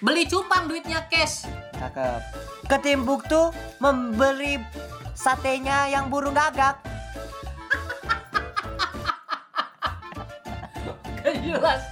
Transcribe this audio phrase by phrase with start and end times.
[0.00, 1.44] Beli cupang duitnya cash.
[1.76, 2.20] Cakep.
[2.64, 3.52] Ke Timbuktu
[3.84, 4.56] membeli
[5.12, 6.80] satenya yang burung gagak.
[11.20, 11.82] Gak jelas,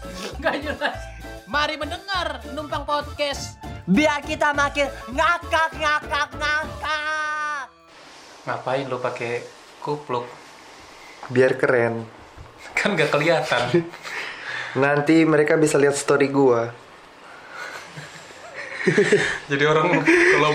[0.40, 0.96] gak jelas.
[1.44, 3.60] Mari mendengar numpang podcast.
[3.84, 7.64] Biar kita makin ngakak ngakak ngakak.
[8.48, 9.44] Ngapain lu pakai
[9.84, 10.24] kupluk?
[11.28, 12.08] Biar keren.
[12.76, 13.84] Kan gak kelihatan.
[14.80, 16.87] Nanti mereka bisa lihat story gua.
[19.50, 20.50] Jadi orang kalau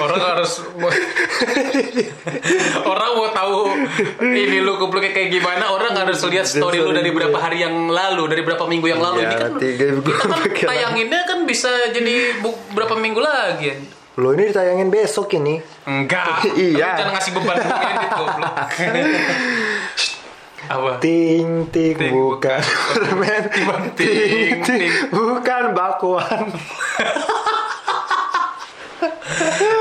[0.00, 0.52] orang harus
[2.84, 3.58] orang mau tahu
[4.22, 8.28] ini lu kupluknya kayak gimana, orang harus lihat story lu dari berapa hari yang lalu,
[8.30, 9.24] dari berapa minggu yang lalu.
[9.24, 10.40] Ya, ini kan tiga kita kan
[10.72, 12.40] tayanginnya kan bisa jadi
[12.72, 13.70] berapa minggu lagi.
[14.14, 15.58] Lo ini ditayangin besok ini.
[15.90, 16.46] Enggak.
[16.54, 17.02] Iya.
[17.02, 17.56] Jangan ngasih beban
[18.14, 18.54] goblok.
[20.64, 20.96] Apa?
[20.96, 22.62] Ting ting Ting, bukan
[22.96, 23.42] permen.
[23.98, 24.90] Ting, ting.
[25.12, 26.48] bukan bakwan.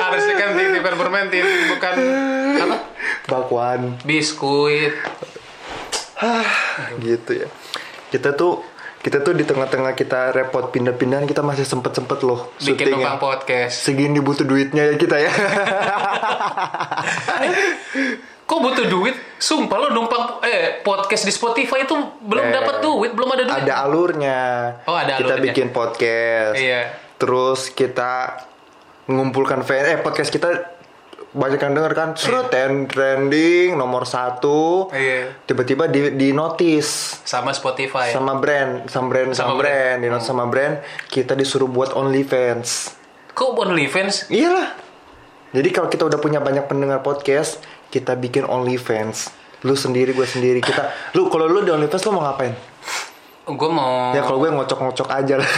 [0.02, 1.26] Harusnya kan ting bukan permen,
[1.72, 1.94] bukan
[2.60, 2.78] apa?
[3.26, 3.80] Bakwan.
[4.04, 4.92] Biskuit.
[7.00, 7.48] gitu ya.
[8.10, 8.60] Kita tuh
[9.00, 13.20] kita tuh di tengah-tengah kita repot pindah-pindahan kita masih sempet-sempet loh Bikin numpang ya.
[13.22, 13.76] podcast.
[13.82, 15.28] Segini butuh duitnya ya kita ya.
[18.44, 19.16] Kok butuh duit?
[19.36, 23.56] Sumpah lo numpang eh podcast di Spotify itu belum Eh, dapat duit, belum ada duit.
[23.58, 24.40] ada alurnya.
[24.84, 25.46] Oh, ada Kita alurnya.
[25.48, 26.56] bikin podcast.
[26.56, 26.82] Iya.
[27.16, 28.40] Terus kita
[29.06, 30.73] mengumpulkan fan eh podcast kita
[31.34, 35.34] banyak yang denger kan Serut, trend- trending nomor satu Iya.
[35.44, 38.10] tiba-tiba di, di notice Sama Spotify.
[38.10, 39.98] sama brand sama brand sama, Sama brand, brand.
[39.98, 40.74] di notice sama brand
[41.08, 42.94] kita disuruh buat OnlyFans
[43.32, 44.30] Kok OnlyFans?
[44.30, 44.78] iyalah
[45.50, 47.58] jadi kalau kita udah punya banyak pendengar podcast
[47.90, 52.24] kita bikin OnlyFans lu sendiri gue sendiri kita lu kalau lu di OnlyFans lu mau
[52.24, 52.54] ngapain
[53.44, 55.44] Gue mau Ya kalau gue ngocok-ngocok aja lah.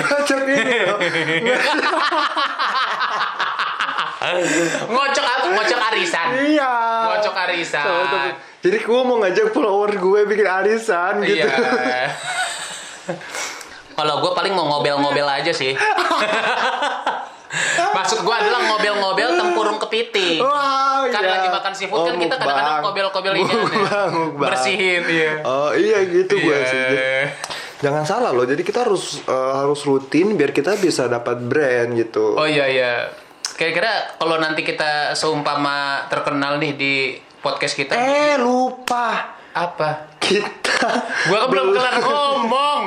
[0.00, 1.54] ngocok ini.
[4.94, 5.46] ngocok apa?
[5.54, 6.28] Ngocok arisan.
[6.44, 6.72] Iya.
[7.12, 7.86] Ngocok arisan.
[8.58, 11.46] Jadi gue mau ngajak follower gue bikin arisan gitu.
[11.46, 12.10] Iya.
[13.98, 15.74] Kalau gue paling mau ngobel-ngobel aja sih.
[17.96, 20.38] Maksud gue adalah ngobel-ngobel tempurung kepiting.
[20.38, 21.30] Wah, kan iya.
[21.40, 23.54] lagi makan seafood kan Oh, kita kadang-kadang ngobel-ngobel ini
[24.38, 25.32] bersihin iya.
[25.42, 26.68] Oh iya gitu gue Iya.
[26.68, 26.86] sih.
[27.78, 28.46] Jangan salah loh.
[28.46, 32.36] Jadi kita harus eh, harus rutin biar kita bisa dapat brand gitu.
[32.38, 32.94] Oh iya iya.
[33.58, 36.94] Kira-kira kalau nanti kita seumpama terkenal nih di
[37.42, 40.14] podcast kita Eh lupa apa?
[40.28, 40.78] kita.
[41.32, 42.80] Gua kan belum kelar ngomong.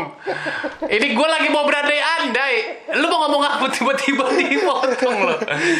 [0.85, 2.55] Ini gue lagi mau berandai-andai.
[3.01, 5.35] Lu mau ngomong apa tiba-tiba dipotong lo.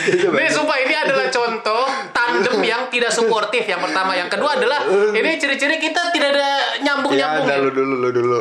[0.10, 3.64] Ini sumpah ini adalah contoh tandem yang tidak suportif.
[3.70, 6.50] Yang pertama, yang kedua adalah ini ciri-ciri kita tidak ada
[6.82, 7.46] Ya nyambung-nyambung.
[7.46, 8.40] ada lu dulu lu dulu.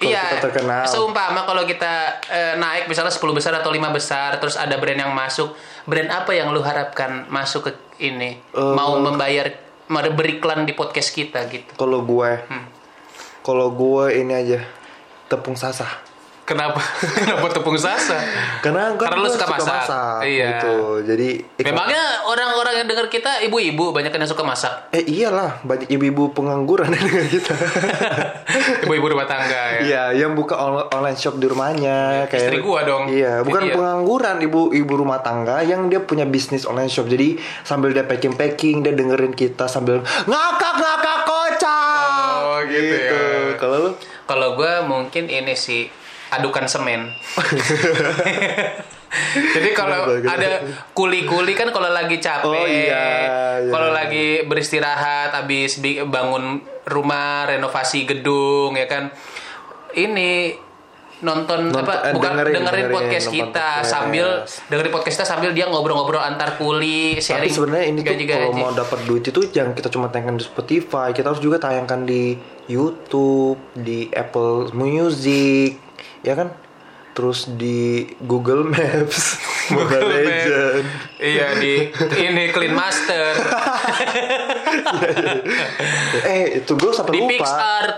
[0.00, 0.88] Kalau Iya, kita terkenal.
[0.88, 1.92] seumpama kalau kita
[2.26, 5.52] eh, naik misalnya 10 besar atau 5 besar, terus ada brand yang masuk,
[5.84, 8.40] brand apa yang lu harapkan masuk ke ini?
[8.50, 8.72] Eh.
[8.72, 9.52] Mau membayar,
[9.86, 11.76] mau beriklan di podcast kita gitu.
[11.76, 12.64] Kalau gue, Hmm.
[13.44, 14.64] kalau gue ini aja
[15.28, 15.84] tepung sasa.
[16.50, 16.82] Kenapa?
[17.16, 18.18] Kenapa tepung sasa?
[18.58, 20.20] Karena kan Karena lu gue suka masak.
[20.20, 20.48] Iya.
[20.52, 20.74] gitu.
[21.06, 21.28] Jadi
[21.62, 24.90] Memangnya orang-orang yang dengar kita ibu-ibu banyak yang suka masak.
[24.90, 27.54] eh iyalah banyak ibu-ibu pengangguran yang dengar kita.
[28.82, 29.80] Ibu-ibu rumah tangga ya.
[29.80, 33.06] Iya, yang buka on- online shop di rumahnya kayak Istri gua dong.
[33.06, 33.74] Iya, bukan Iya.
[33.74, 37.06] pengangguran ibu ibu rumah tangga yang dia punya bisnis online shop.
[37.06, 42.34] Jadi sambil dia packing packing dia dengerin kita sambil ngakak ngakak kocak.
[42.42, 43.10] Oh, gitu ya.
[43.56, 43.90] Kalau lu
[44.22, 45.90] Kalau gue mungkin ini sih
[46.30, 47.10] adukan semen.
[49.50, 52.86] Jadi kalau ada kuli-kuli kan kalau lagi capek, Oh, iya,
[53.58, 53.68] iya.
[53.68, 59.10] kalau lagi beristirahat, habis bi- bangun rumah, renovasi gedung, ya kan,
[59.92, 60.54] ini
[61.20, 63.84] nonton, Nonton- apa eh, bukan dengerin, dengerin, podcast nonton kita podcast.
[63.84, 64.26] sambil
[64.70, 68.40] dengerin podcast kita sambil dia ngobrol-ngobrol antar kuli sharing Tapi sebenarnya ini tuh gaji-gaji.
[68.40, 72.08] kalau mau dapat duit itu jangan kita cuma tayangkan di Spotify, kita harus juga tayangkan
[72.08, 75.89] di YouTube, di Apple Music,
[76.22, 76.50] ya kan?
[77.10, 79.34] Terus di Google Maps,
[79.74, 80.08] Google.
[80.08, 80.86] Legend.
[81.18, 83.34] Iya di ini Clean Master
[86.24, 87.32] Eh, itu gue sampai di lupa.
[87.34, 87.94] PixArt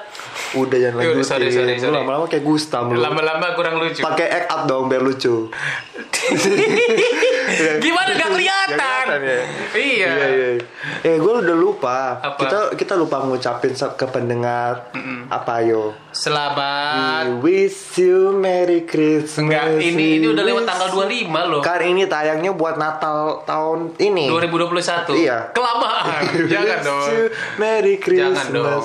[0.55, 1.25] Udah jangan lanjutin.
[1.25, 1.97] sorry, sorry, Lu sorry.
[1.97, 3.01] lama-lama kayak Gustam lu.
[3.01, 4.01] lama-lama kurang lucu.
[4.01, 5.49] Pakai act up dong biar lucu.
[7.83, 9.05] Gimana gak kelihatan?
[9.13, 9.19] ya?
[9.19, 9.41] Iya.
[9.75, 10.49] Iya, iya.
[11.03, 12.19] Eh, gue udah lupa.
[12.19, 12.39] Apa?
[12.39, 14.93] Kita kita lupa ngucapin ke pendengar
[15.29, 15.93] apa yo.
[16.13, 17.41] Selamat.
[17.41, 19.43] We wish you Merry Christmas.
[19.43, 21.61] Enggak, ini ini udah lewat tanggal 25 loh.
[21.61, 24.29] Kan ini tayangnya buat Natal tahun ini.
[24.29, 25.09] 2021.
[25.19, 25.51] Iya.
[25.51, 26.23] Kelamaan.
[26.53, 27.09] Jangan dong.
[27.57, 28.37] Merry Christmas.
[28.39, 28.85] Jangan dong.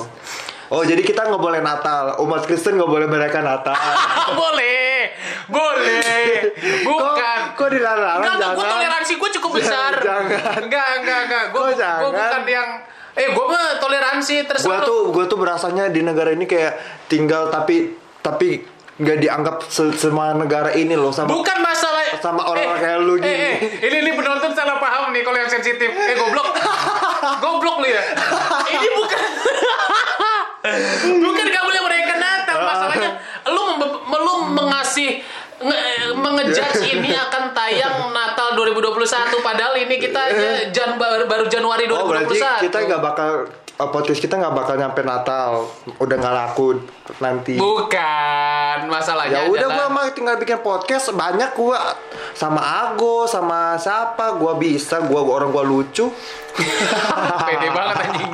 [0.68, 3.72] Oh jadi kita nggak boleh Natal, umat Kristen nggak boleh merayakan Natal.
[4.40, 5.16] boleh,
[5.46, 6.52] boleh.
[6.84, 7.38] Bukan.
[7.48, 8.18] Kok, kok dilarang?
[8.18, 8.74] Enggak, enggak, gue Jangan.
[8.76, 9.92] toleransi gue cukup besar.
[10.06, 10.60] Jangan.
[10.60, 11.44] Enggak, enggak, enggak.
[11.50, 12.00] Gue jangan?
[12.06, 12.68] bukan yang
[13.12, 14.78] Eh, gue mah toleransi terserah.
[14.78, 14.86] lu.
[14.86, 17.90] tuh gua tuh berasanya di negara ini kayak tinggal tapi
[18.20, 18.62] tapi
[18.94, 23.18] nggak dianggap se- semua negara ini loh sama Bukan masalah sama orang-orang kayak lu eh,
[23.18, 23.26] gini.
[23.26, 23.54] eh,
[23.84, 25.90] ini ini penonton salah paham nih kalau yang sensitif.
[25.90, 26.46] Eh goblok.
[27.42, 28.02] goblok lu ya.
[28.68, 29.20] Ini bukan
[31.26, 32.56] Bukan gak boleh merayakan Natal.
[32.60, 33.10] Masalahnya
[33.48, 33.64] lu
[34.08, 35.22] lu mengasih
[35.58, 38.98] nge- mengejudge ini akan tayang Natal 2021
[39.40, 41.96] padahal ini kita aja jan baru, baru Januari 2021.
[41.96, 42.38] Oh berarti
[42.68, 43.30] kita nggak bakal
[43.80, 45.70] podcast kita nggak bakal nyampe Natal.
[45.96, 46.82] Udah nggak laku
[47.18, 47.54] nanti.
[47.54, 51.14] Bukan, masalahnya ya udah adalah gua mah tinggal bikin podcast.
[51.14, 51.94] Banyak gua.
[52.34, 54.34] Sama Ago sama siapa.
[54.34, 56.10] Gua bisa gua gua- orang gua lucu.
[57.46, 58.32] Pede banget anjing.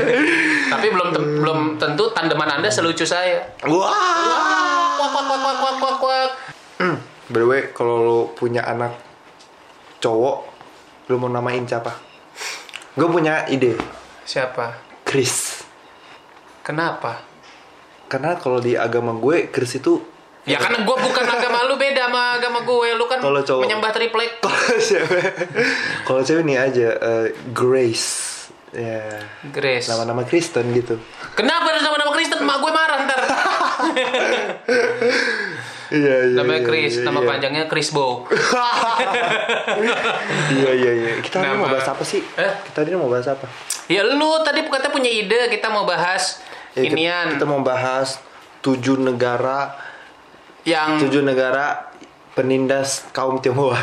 [0.72, 3.40] Tapi belum tem- belum tentu tandeman Anda selucu saya.
[3.64, 3.88] wah.
[4.98, 5.96] Kuak kuak kuak kuak kuak kuak.
[5.96, 6.30] Kuak.
[7.28, 8.96] by the way kalau lu punya anak
[9.98, 10.44] cowok
[11.08, 11.92] lu mau namain siapa?
[12.92, 13.76] Gue punya ide
[14.28, 14.76] Siapa?
[15.02, 15.64] Chris
[16.60, 17.24] Kenapa?
[18.04, 20.00] karena kalau di agama gue Chris itu
[20.44, 22.88] Ya karena gue bukan agama lu beda sama agama gue.
[22.94, 23.62] Lu kan Kalau cowok.
[23.62, 24.30] menyembah triplek.
[24.40, 25.24] kalau cewek
[26.04, 28.08] kalau cewek nih aja eh, Grace
[28.70, 29.88] ya Grace.
[29.88, 30.96] nama-nama Kristen gitu
[31.32, 32.40] Kenapa ada nama-nama Kristen?
[32.42, 33.20] Mak gue marah ntar.
[35.90, 37.28] iya iya Namanya iya, Chris, iya, nama iya.
[37.28, 38.28] panjangnya Chris Bow.
[40.52, 42.52] iya iya iya kita Nama- mau bahas apa sih Eh?
[42.64, 43.46] kita tadi mau bahas apa
[43.88, 48.20] Ya lu tadi katanya punya ide kita mau bahas Ya, kita- inian kita, mau bahas
[48.60, 49.72] tujuh negara
[50.62, 51.88] yang tujuh negara
[52.32, 53.80] penindas kaum Tionghoa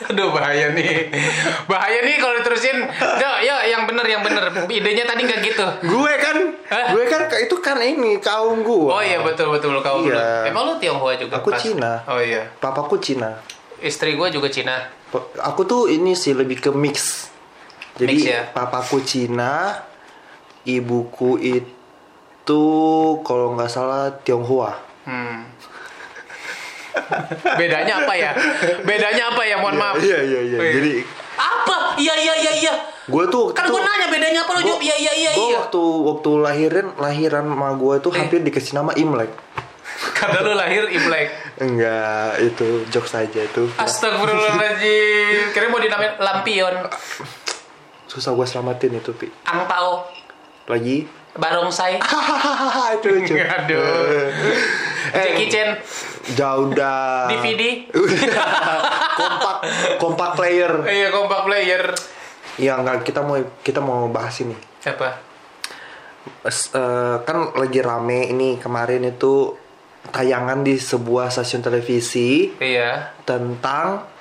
[0.00, 1.10] Aduh bahaya nih.
[1.64, 2.86] Bahaya nih kalau diterusin.
[2.86, 4.46] Nggak, ya yang bener yang bener.
[4.64, 5.66] Idenya tadi nggak gitu.
[5.84, 6.36] gue kan
[6.68, 6.86] Hah?
[6.92, 10.14] gue kan itu kan ini kaum gue Oh iya betul betul kau Iya.
[10.14, 10.42] bener.
[10.46, 11.36] Emang lu Tionghoa juga?
[11.36, 12.06] Aku Pas- Cina.
[12.06, 12.46] Oh iya.
[12.56, 13.42] papaku Cina
[13.78, 14.86] Istri gue juga Cina.
[15.40, 17.26] Aku tuh ini sih lebih ke mix
[17.94, 18.40] jadi Mix ya?
[18.48, 19.74] papaku Cina
[20.62, 22.62] ibuku itu
[23.20, 25.48] kalau nggak salah Tionghoa Hmm.
[27.54, 28.30] Bedanya apa ya?
[28.80, 29.56] Bedanya apa ya?
[29.56, 29.94] Mohon maaf.
[29.98, 30.72] iya iya iya iya.
[30.72, 30.92] jadi
[31.34, 31.76] Apa?
[31.96, 32.74] Iya iya iya iya.
[33.04, 35.58] gue tuh Kan gue nanya bedanya apa lu jawab iya iya iya gue iya.
[35.60, 38.18] waktu waktu lahiran lahiran sama gue tuh Eh.
[38.18, 39.30] hampir dikasih nama Imlek
[40.12, 41.28] Karena lu lahir Imlek.
[41.58, 45.42] enggak itu jokes aja itu Astagfirullahaladzim.
[45.54, 46.74] Kira mau dinamain lampion.
[48.04, 50.06] susah gue selamatin itu pi Angpao.
[50.66, 52.02] lagi Barongsai.
[52.98, 53.78] itu lucu Aduh.
[55.14, 55.78] Jackie Chan.
[56.30, 57.88] Jauh dah DVD.
[59.18, 59.56] kompak
[59.96, 61.84] kompak player Iya kompak player.
[62.56, 65.14] ya enggak kita mau kita mau bahas ini Apa?
[66.42, 69.54] Es- eh, kan lagi rame ini kemarin itu
[70.08, 73.14] tayangan di sebuah stasiun televisi Iya.
[73.22, 74.17] tentang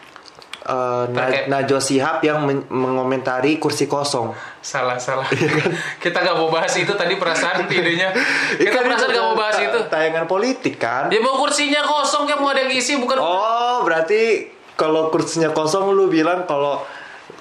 [0.68, 4.36] Terkait- Najwa Shihab yang men- mengomentari kursi kosong.
[4.60, 5.24] Salah salah.
[6.04, 8.12] Kita nggak mau bahas itu tadi perasaan idenya.
[8.54, 9.80] Kita Kan perasaan nggak mau bahas itu.
[9.88, 11.08] Tayangan politik kan?
[11.08, 13.16] Dia mau kursinya kosong kayak mau ada yang isi bukan?
[13.16, 16.84] Oh, berarti kalau kursinya kosong lu bilang kalau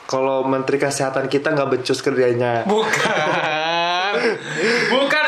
[0.07, 2.63] kalau Menteri Kesehatan kita nggak becus kerjanya.
[2.63, 4.15] Bukan.
[4.89, 5.26] Bukan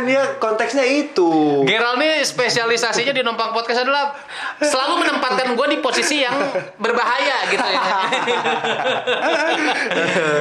[0.00, 1.60] kan dia konteksnya itu.
[1.68, 4.16] Geral nih spesialisasinya di Numpang Podcast adalah
[4.56, 6.32] selalu menempatkan gue di posisi yang
[6.80, 7.82] berbahaya gitu ya.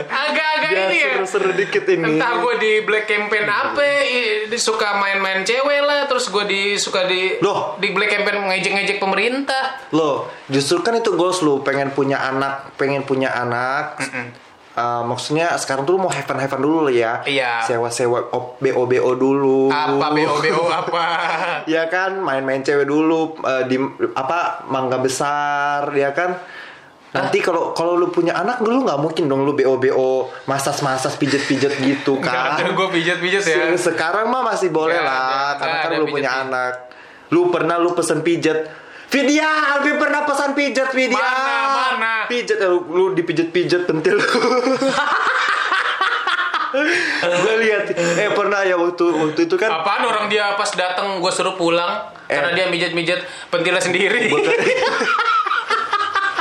[0.08, 1.12] Agak-agak Dia ini ya.
[1.20, 2.16] seru-seru dikit ini.
[2.16, 3.84] Entah gue di black campaign apa,
[4.56, 7.76] suka main-main cewek lah, terus gue di suka di Loh.
[7.84, 9.92] di black campaign ngejek-ngejek pemerintah.
[9.92, 14.00] Loh, justru kan itu goals lu pengen punya anak, pengen punya anak.
[14.80, 17.20] Uh, maksudnya sekarang tuh mau heaven heaven dulu ya.
[17.22, 17.68] Iya.
[17.68, 19.68] Sewa-sewa BO BO dulu.
[19.68, 21.06] Apa BO BO apa?
[21.66, 23.76] ya kan, main-main cewek dulu uh, di
[24.14, 26.40] apa mangga besar, ya kan.
[27.10, 30.10] Nanti kalau kalau lu punya anak lu nggak mungkin dong lu BO BO
[30.46, 32.56] masas-masas pijet-pijet gitu Gak kan.
[32.56, 33.56] ada gue pijat-pijat ya.
[33.74, 36.46] Se- Sekarang mah masih boleh Nggak lah, ada, karena kan lu punya pijet-pijet.
[36.48, 36.74] anak.
[37.30, 38.60] Lu pernah lu pesen pijet.
[39.10, 41.18] Vidya, Albi pernah pesan pijet Vidya.
[41.18, 42.14] Mana, mana?
[42.30, 44.22] Pijet, eh, lu, lu dipijet-pijet pentil.
[47.20, 49.82] gue lihat, eh pernah ya waktu waktu itu kan.
[49.82, 52.38] Apaan orang dia pas datang gue suruh pulang Eh.
[52.38, 54.30] karena dia mijat-mijat pentilnya sendiri.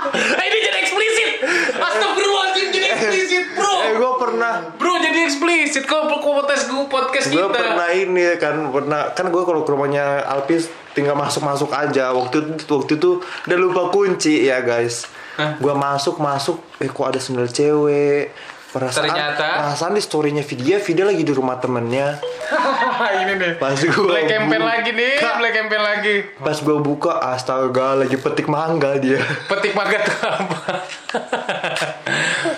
[0.08, 1.30] Eh, ini jadi eksplisit.
[1.78, 3.70] Astagfirullahaladzim jadi eksplisit, bro.
[3.70, 7.50] Eh gue pernah, Bro jadi eksplisit kok podcast gue podcast gue kita.
[7.52, 12.54] pernah ini kan pernah kan gue kalau ke rumahnya Alpis tinggal masuk masuk aja waktu
[12.54, 15.54] itu waktu itu udah lupa kunci ya guys Hah?
[15.56, 18.30] gue masuk masuk eh kok ada sendal cewek
[18.68, 22.20] perasaan Ternyata- perasaan di storynya Vidya Vidya lagi di rumah temennya
[23.20, 23.52] ini nih.
[23.56, 26.14] pas gua Black campaign lagi nih, black campaign lagi.
[26.36, 30.72] pas gua buka astaga lagi petik mangga dia Petik mangga tuh apa?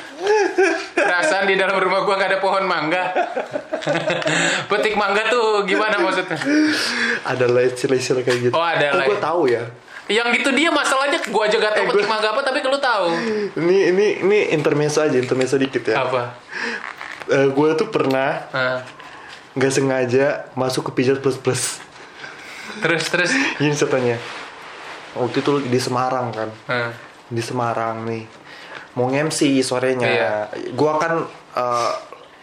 [1.40, 3.04] Perasaan di dalam rumah gua gak ada pohon mangga.
[4.68, 6.37] Petik mangga tuh gimana maksudnya?
[7.23, 9.64] ada laser-laser kayak gitu Oh, ada oh, gua tahu ya
[10.04, 12.76] Yang gitu dia masalahnya gua aja gak tau Eh, petik gua- mangga apa tapi lu
[12.78, 13.06] tahu.
[13.56, 16.37] ini ini ini intermezzo aja intermezzo dikit ya Apa?
[17.26, 18.85] Eh, gua tuh pernah Nah,
[19.50, 21.80] nggak sengaja masuk ke pijat plus plus
[22.78, 23.32] terus terus.
[23.59, 24.14] ini ceritanya
[25.12, 26.49] waktu itu di Semarang kan
[27.26, 28.30] di Semarang nih
[28.92, 30.32] mau MC sorenya Iya.
[30.73, 31.90] gua kan eh,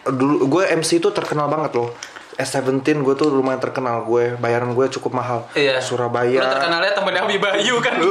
[0.06, 1.92] dulu gue MC itu terkenal banget loh
[2.34, 5.78] S17 gue tuh lumayan terkenal gue bayaran gue cukup mahal Iya.
[5.78, 7.98] Surabaya Lu terkenalnya temennya Abi Bayu kan?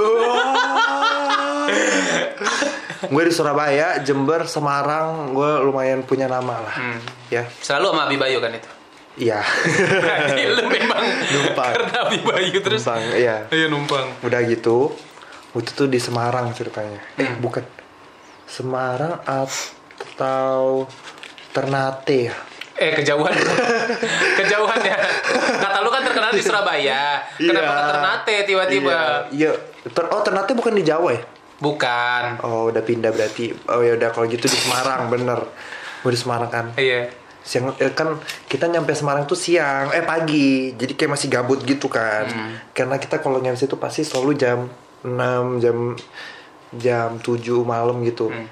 [3.08, 7.00] gue di Surabaya Jember Semarang gue lumayan punya nama lah Hmm.
[7.30, 8.70] ya Selalu sama Abi Bayu kan itu.
[9.18, 11.72] iya Berarti lu memang Numpang.
[11.74, 12.84] karena Abi Bayu terus.
[12.84, 14.06] Numpang, iya Iya numpang.
[14.22, 14.92] udah gitu
[15.50, 17.40] waktu itu di Semarang ceritanya eh Hmm.
[17.40, 17.64] bukan
[18.48, 20.88] Semarang atau
[21.52, 22.36] Ternate ya
[22.78, 23.34] Eh kejauhan
[24.40, 24.98] Kejauhan ya
[25.58, 27.74] Kata lu kan terkenal di Surabaya Kenapa Iya.
[27.74, 28.98] ke Ternate tiba-tiba
[29.30, 29.52] Iya, iya.
[29.88, 31.22] Ter- oh Ternate bukan di Jawa ya?
[31.58, 33.50] Bukan Oh udah pindah berarti.
[33.66, 35.42] Oh ya udah kalau gitu di Semarang bener.
[36.00, 36.66] Gue di Semarang kan.
[36.76, 37.10] Iya
[37.42, 40.76] Siang eh, kan kita nyampe Semarang tuh siang, eh pagi.
[40.76, 42.28] Jadi kayak masih gabut gitu kan.
[42.28, 42.52] Hmm.
[42.76, 44.68] Karena kita kalau nyampe situ pasti selalu jam
[45.02, 45.96] 6 jam
[46.76, 48.32] jam 7 malam gitu.
[48.32, 48.48] Hmm.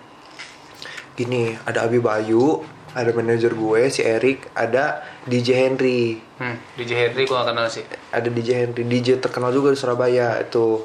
[1.16, 2.64] Gini, ada Abi Bayu,
[2.96, 6.20] ada manajer gue si Erik, ada DJ Henry.
[6.40, 10.40] hmm, DJ Henry gua gak kenal sih ada DJ Henry DJ terkenal juga di Surabaya
[10.40, 10.84] itu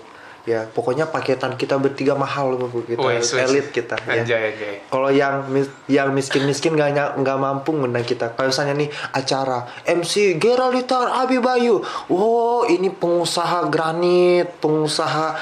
[0.48, 3.44] ya pokoknya paketan kita bertiga mahal kita Wes, wes.
[3.44, 4.24] elit kita ya.
[4.24, 5.44] Anjay anjay kalau yang
[5.86, 8.32] yang miskin miskin ny- nggak mampu ngundang kita.
[8.32, 15.36] Kalau misalnya nih acara MC Geralitar Abi Bayu wow ini pengusaha granit pengusaha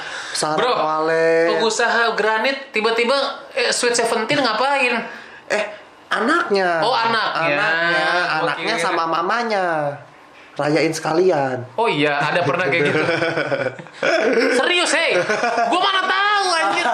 [0.59, 3.17] Bro walet Pengusaha granit Tiba-tiba
[3.55, 4.95] eh, Sweet Seventeen ngapain?
[5.49, 5.65] Eh
[6.09, 6.81] anaknya.
[6.81, 7.57] Oh, anaknya.
[7.61, 8.09] anaknya
[8.41, 9.65] anaknya sama mamanya
[10.59, 13.01] rayain sekalian Oh iya ada pernah kayak gitu
[14.59, 15.15] Serius hei
[15.69, 16.87] Gua mana tahu anjir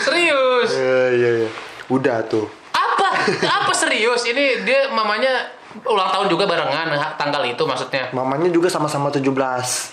[0.00, 1.48] Serius Iya iya iya.
[1.88, 2.46] Udah tuh.
[2.70, 3.08] Apa?
[3.42, 4.22] Apa serius?
[4.22, 5.50] Ini dia mamanya
[5.82, 6.86] ulang tahun juga barengan
[7.16, 8.06] tanggal itu maksudnya.
[8.12, 9.26] Mamanya juga sama-sama 17.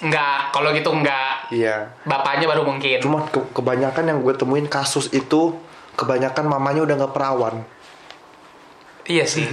[0.05, 1.49] Enggak, kalau gitu enggak.
[1.49, 1.89] Iya.
[2.03, 3.01] Bapaknya baru mungkin.
[3.01, 5.57] Cuma ke- kebanyakan yang gue temuin kasus itu
[5.97, 7.65] kebanyakan mamanya udah nggak perawan.
[9.07, 9.47] Iya sih.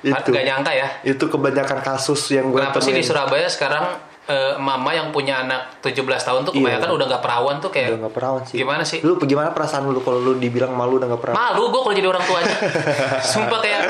[0.00, 0.28] Itu.
[0.28, 0.88] Gak nyangka ya.
[1.02, 5.80] Itu kebanyakan kasus yang gue Kenapa sih di Surabaya sekarang eh, mama yang punya anak
[5.80, 6.60] 17 tahun tuh Iya.
[6.76, 8.56] kebanyakan udah nggak perawan tuh kayak Udah nggak perawan sih.
[8.56, 8.98] Gimana sih?
[9.00, 11.38] Lu gimana perasaan lu kalau lu dibilang malu udah nggak perawan?
[11.40, 12.56] malu gue kalau jadi orang tuanya.
[13.32, 13.80] Sumpah kayak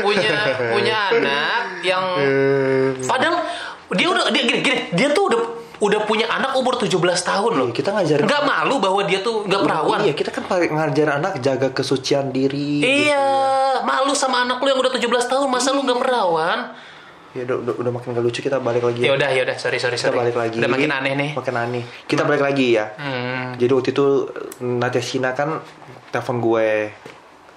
[0.00, 0.30] punya
[0.70, 3.40] punya anak yang Eh, padahal
[3.88, 5.40] dia udah dia gini, gini dia tuh udah
[5.78, 7.68] udah punya anak umur 17 tahun loh.
[7.70, 9.98] Iya, kita ngajarin Nggak malu bahwa dia tuh nggak perawan.
[10.02, 12.82] Iya, kita kan paling ngajar anak jaga kesucian diri.
[12.82, 13.24] Iya,
[13.82, 16.74] malu sama anak lu yang udah 17 tahun, masa lu nggak perawan?
[17.36, 19.04] Ya udah, udah, udah makin gak lucu kita balik lagi.
[19.04, 20.18] Ya udah, ya udah, sorry sorry Kita sorry.
[20.18, 20.56] balik lagi.
[20.58, 21.30] Udah makin aneh nih.
[21.36, 21.84] Makin aneh.
[22.08, 22.88] Kita balik lagi ya.
[22.96, 24.06] Hmm, Jadi waktu itu
[24.64, 25.60] Natia Sina kan
[26.08, 26.88] telepon gue.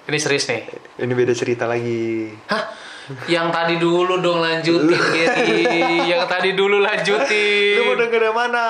[0.02, 0.68] ini serius nih.
[1.00, 2.28] Ini beda cerita lagi.
[2.52, 2.62] Hah?
[3.26, 5.62] Yang tadi dulu dong lanjutin, Gary.
[6.06, 7.76] Yang tadi dulu lanjutin.
[7.76, 8.66] Lu mau denger yang mana?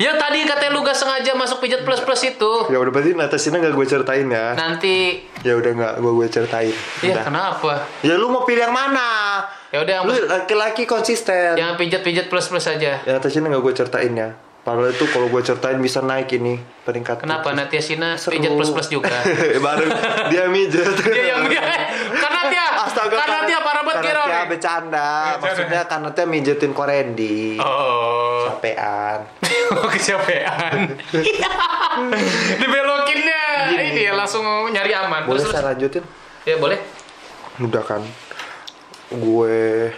[0.00, 2.52] Yang tadi katanya lu gak sengaja masuk pijat plus plus itu.
[2.66, 4.54] Ya udah berarti Sina gak gue ceritain ya.
[4.54, 6.74] Nanti, Ya udah nggak gue gue ceritain.
[7.02, 7.24] ya Udah.
[7.24, 7.72] kenapa?
[8.00, 9.42] Ya lu mau pilih yang mana?
[9.70, 11.54] Ya udah yang, Lu laki-laki konsisten.
[11.54, 12.98] yang pijat pijat plus plus aja.
[12.98, 14.30] Ya Sina gak gue ceritain ya.
[14.62, 17.26] Padahal itu kalau gue ceritain bisa naik ini peringkat.
[17.26, 19.10] Kenapa Natia Sina pijat plus plus juga?
[19.58, 19.86] Baru
[20.30, 20.86] dia mijet.
[21.02, 21.62] dia yang dia
[22.82, 24.24] Astaga, karena dia parah banget karena Kiro.
[24.26, 25.08] dia bercanda.
[25.38, 27.56] Maksudnya karena dia mijetin korendi.
[27.62, 28.50] Oh.
[28.50, 29.18] Capean.
[29.72, 30.98] Oh, kecapean.
[32.60, 33.42] Dibelokinnya.
[33.72, 35.24] Ini ya langsung nyari aman.
[35.28, 35.62] Boleh terus, terus.
[35.62, 36.04] saya lanjutin?
[36.42, 36.78] Ya boleh.
[37.60, 38.02] Udah kan.
[39.12, 39.92] Gue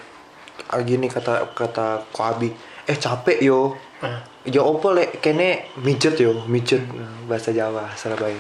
[0.69, 2.51] ah, gini kata kata ko Abi,
[2.85, 3.79] eh capek yo.
[4.45, 6.85] Ya opo lek kene mijet yo, mijet
[7.25, 8.37] bahasa Jawa Surabaya.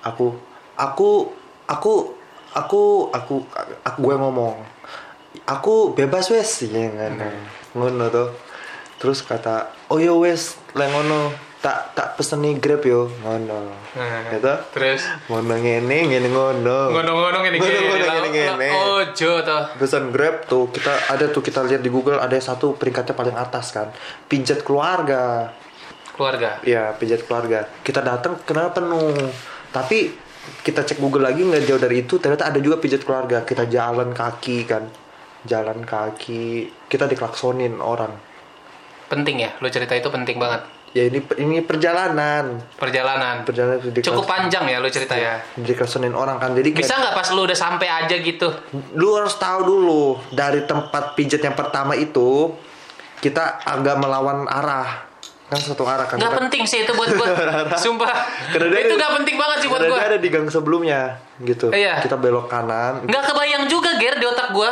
[0.00, 0.32] Aku
[0.78, 1.28] aku
[1.68, 2.16] aku
[2.56, 3.44] aku aku,
[3.84, 4.56] aku gue ngomong.
[5.46, 7.12] Aku bebas wes ya kan.
[7.72, 8.28] Ngono tuh.
[8.96, 11.28] Terus kata, "Oh yo wes, lek ngono
[11.60, 13.68] tak tak peseni Grab yo." Ngono.
[13.92, 14.48] Nah, Gitu.
[14.72, 16.90] Terus Ngono ngene, ngene ngono.
[16.90, 17.76] ngono-ngono gini gini.
[17.84, 18.68] Ngono-ngono gini-gini.
[18.72, 19.62] Ojo toh.
[19.76, 23.70] pesan Grab tuh kita ada tuh kita lihat di Google ada satu peringkatnya paling atas
[23.70, 23.92] kan
[24.26, 25.52] pijat keluarga
[26.16, 26.56] Keluarga.
[26.64, 29.12] ya pijat keluarga kita datang kenapa penuh
[29.68, 30.16] tapi
[30.60, 34.10] kita cek Google lagi nggak jauh dari itu ternyata ada juga pijat keluarga kita jalan
[34.10, 34.86] kaki kan
[35.42, 38.10] jalan kaki kita diklaksonin orang
[39.06, 40.66] Penting ya, lo cerita itu penting banget.
[40.90, 43.44] ya ini ini perjalanan Perjalanan.
[43.44, 45.38] perjalanan Cukup panjang ya lo cerita ya.
[45.54, 48.50] diklaksonin orang kan jadi Bisa nggak pas lo udah sampai aja gitu?
[48.92, 52.50] lu harus tahu dulu dari tempat pijat yang pertama itu
[53.16, 55.05] kita agak melawan arah
[55.46, 57.26] kan satu arah kan Nggak Kita- penting sih itu buat gue.
[57.78, 58.10] Sumpah.
[58.50, 59.98] Karena itu nggak penting banget sih buat gue.
[60.00, 61.00] ada di gang sebelumnya
[61.38, 62.00] gitu Iya.
[62.00, 64.70] kita belok kanan Nggak kebayang juga Ger di otak gue.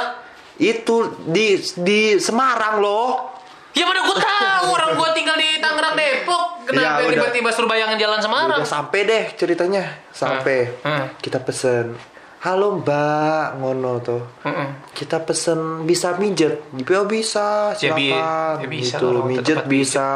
[0.56, 3.34] itu di di Semarang loh
[3.70, 6.62] Ya mana gue tahu orang gue tinggal di Tangerang Depok.
[6.64, 8.56] Kenapa Ya, tiba-tiba suruh bayangin jalan Semarang?
[8.56, 11.10] udah sampai deh ceritanya sampai Hmm.
[11.18, 11.98] kita pesen
[12.44, 13.56] halo mbak.
[13.56, 14.92] Ngono tuh Mm-mm.
[14.92, 16.60] kita pesen bisa mijet.
[16.92, 17.72] Oh bisa.
[17.80, 19.24] Ya, bi- ya bisa gitu.
[19.24, 20.06] mijet bisa.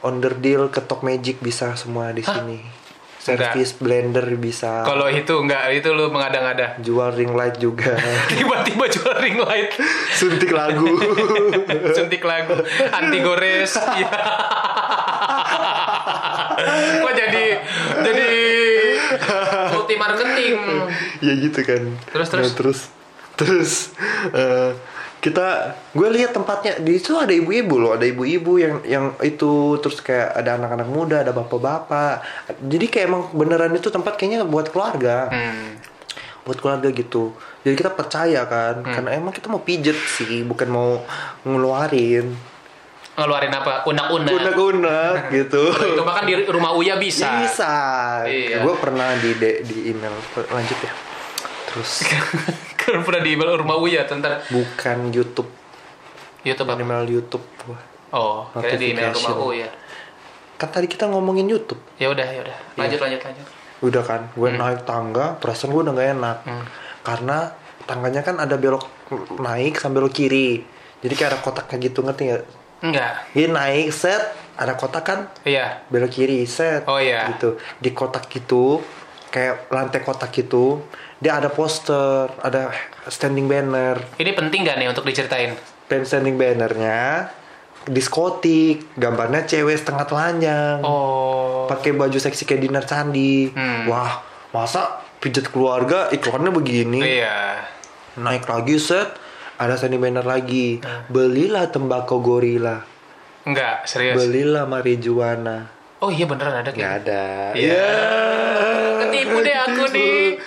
[0.00, 2.80] Onderdil ketok magic bisa semua di sini.
[3.20, 4.80] Service blender bisa.
[4.80, 6.80] Kalau itu nggak, itu lu mengada-ngada.
[6.86, 7.92] jual ring light juga.
[8.32, 9.76] Tiba-tiba jual ring light,
[10.16, 10.88] suntik lagu.
[11.96, 12.56] Suntik lagu,
[12.88, 13.76] anti gores.
[13.76, 14.08] Iya.
[17.04, 17.44] Kok jadi
[21.20, 22.44] ya gitu kan Terus, terus?
[22.44, 22.80] Nah, terus
[23.32, 23.72] terus
[24.30, 24.72] eh,
[25.18, 25.46] kita
[25.92, 30.32] gue lihat tempatnya di situ ada ibu-ibu loh ada ibu-ibu yang yang itu terus kayak
[30.34, 32.24] ada anak-anak muda ada bapak-bapak
[32.58, 35.76] jadi kayak emang beneran itu tempat kayaknya buat keluarga Hmm.
[36.40, 41.04] buat keluarga gitu jadi kita percaya kan karena emang kita mau pijet sih bukan mau
[41.44, 42.32] ngeluarin
[43.12, 43.84] Ngeluarin apa?
[43.84, 44.32] Unak-unak.
[44.32, 47.28] unak-unak gitu Itu bahkan di rumah Uya bisa.
[47.38, 47.74] bisa
[48.24, 48.64] Iya.
[48.64, 50.92] gue pernah di de- di email lanjut ya
[51.70, 52.02] terus
[52.80, 55.46] kan pernah di email rumah Uya tentang bukan YouTube
[56.40, 56.80] YouTube apa?
[56.80, 57.78] email YouTube gua.
[58.10, 59.36] Oh, kira di email rumah.
[59.46, 59.68] Uya.
[60.56, 62.56] kan tadi kita ngomongin YouTube Ya udah, ya udah.
[62.76, 63.04] Lanjut, Iya.
[63.06, 63.46] lanjut, lanjut.
[63.80, 66.36] udah kan gue naik tangga perasaan gue udah gak enak
[67.00, 67.38] karena
[67.82, 68.84] tangganya kan ada belok
[69.38, 70.60] naik sambil kiri
[71.00, 72.44] jadi kayak ada kotaknya gitu ngerti nggak
[72.80, 73.12] Enggak.
[73.30, 74.20] Ini naik set
[74.54, 75.84] ada kotak kan Iya.
[75.86, 77.28] belok kiri set Oh, iya.
[77.30, 78.80] gitu di kotak gitu
[79.26, 80.84] kayak lantai kotak gitu
[81.20, 82.72] dia ada poster ada
[83.06, 85.52] standing banner Ini penting gak nih untuk diceritain?
[85.84, 87.28] dan standing bannernya
[87.84, 91.66] diskotik gambarnya cewek setengah telanjang Oh.
[91.66, 93.84] pakai baju seksi kayak dinner candi Hmm.
[93.84, 94.86] wah masa
[95.18, 97.66] pijat keluarga iklannya begini Iya.
[98.16, 99.12] naik lagi set
[99.56, 101.04] ada standing banner lagi Hmm.
[101.06, 102.80] belilah tembakau gorila
[103.42, 104.14] Enggak, serius.
[104.14, 105.66] belilah marijuana
[106.00, 107.92] Oh iya beneran ada kayak ada Iya.
[109.02, 110.40] Ketipu deh aku nih.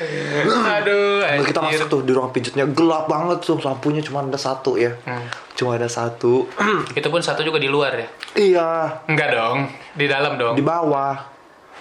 [0.49, 1.77] Aduh, Nah, kita anjir.
[1.77, 5.25] masuk tuh di ruang pijatnya gelap banget tuh lampunya cuma ada satu ya Hmm.
[5.53, 6.49] cuma ada satu
[6.93, 8.07] Itu pun satu juga di luar ya?
[8.35, 8.69] iya
[9.05, 9.57] Enggak dong,
[9.91, 10.53] di dalam dong.
[10.53, 11.15] di bawah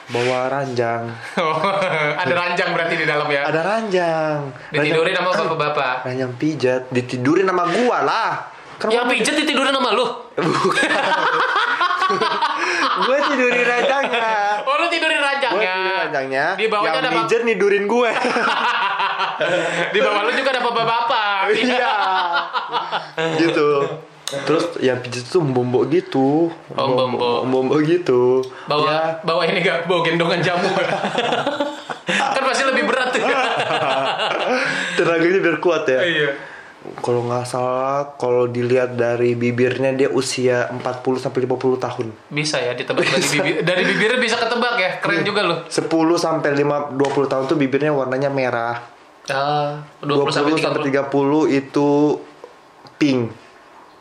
[0.04, 1.08] bawah ranjang
[1.40, 1.56] Oh,
[2.14, 3.44] ada ranjang berarti di dalam ya?
[3.44, 5.94] ada ranjang Ditidurin sama bapak-bapak.
[6.06, 8.30] ranjang pijat ditidurin sama gua lah
[8.74, 10.04] kan Yang pijet ditidurin sama lu?
[12.82, 14.30] gue tidurin ranjangnya
[14.62, 15.72] Oh lu tidurin gue ranjangnya?
[15.72, 18.10] tidurin ranjangnya Di bawahnya yang ada pijat nidurin gue
[19.88, 21.42] Di bawah lu juga ada bapak-bapak.
[21.52, 21.92] iya
[23.36, 23.68] gitu
[24.44, 27.06] terus yang pijat tuh mbombo gitu Oh,
[27.42, 29.84] mbombo gitu Bawa ya bawa ini gak?
[29.84, 30.88] Bawa gendongan jamu gak?
[32.34, 33.22] kan pasti lebih berat tuh.
[34.94, 36.28] tenaganya biar kuat ya Iya.
[36.98, 40.82] Kalau nggak salah kalau dilihat dari bibirnya dia usia 40
[41.16, 44.90] sampai 50 tahun Bisa ya ditebak dari bibir dari bibirnya bisa ketebak ya.
[44.98, 45.56] Keren juga lu.
[45.64, 48.82] 10 sampai 5 20 tahun tuh bibirnya warnanya merah
[49.24, 51.06] Ah, 20, 20 sampai 30.
[51.46, 51.88] 30 itu
[52.96, 53.30] pink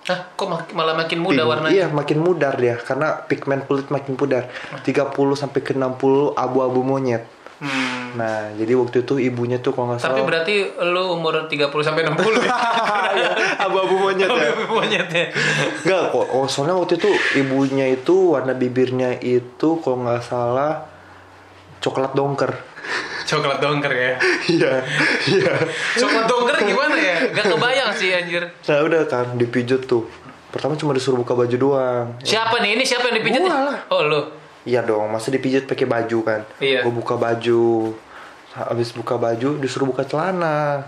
[0.02, 1.46] Hah, kok mak- malah makin muda Pink.
[1.48, 1.74] warnanya?
[1.76, 4.50] Iya, makin mudar dia karena pigmen kulit makin pudar.
[4.82, 7.22] 30 sampai ke 60 abu-abu monyet.
[7.62, 8.18] Hmm.
[8.18, 12.10] Nah, jadi waktu itu ibunya tuh kalau nggak Tapi salah berarti lu umur 30 sampai
[12.10, 12.50] 60 ya?
[13.12, 13.32] Iya,
[13.68, 14.52] abu-abu monyet ya.
[14.66, 15.26] Monyetnya.
[15.86, 16.26] Enggak kok.
[16.34, 20.90] Oh, soalnya waktu itu ibunya itu warna bibirnya itu kalau nggak salah
[21.84, 22.50] coklat dongker.
[23.30, 24.14] Coklat dongker ya.
[24.50, 24.72] Iya,
[25.30, 25.54] iya.
[26.02, 27.30] Coklat dongker gimana ya?
[27.30, 28.44] Gak kebayang sih anjir.
[28.48, 30.10] Nah, udah kan dipijut tuh.
[30.50, 32.06] Pertama cuma disuruh buka baju doang.
[32.26, 32.76] Siapa nih?
[32.76, 33.40] Ini siapa yang dipijit?
[33.40, 33.78] Gua lah.
[33.88, 34.41] Oh, lu.
[34.62, 36.42] Iya dong, masa dipijit pakai baju kan?
[36.58, 36.82] Iya.
[36.82, 37.96] Gue buka baju.
[38.52, 40.86] Habis buka baju disuruh buka celana.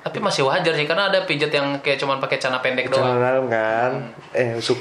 [0.00, 3.20] Tapi masih wajar sih karena ada pijat yang kayak cuman pakai celana pendek celana doang.
[3.20, 3.92] dalam kan
[4.32, 4.80] eh su-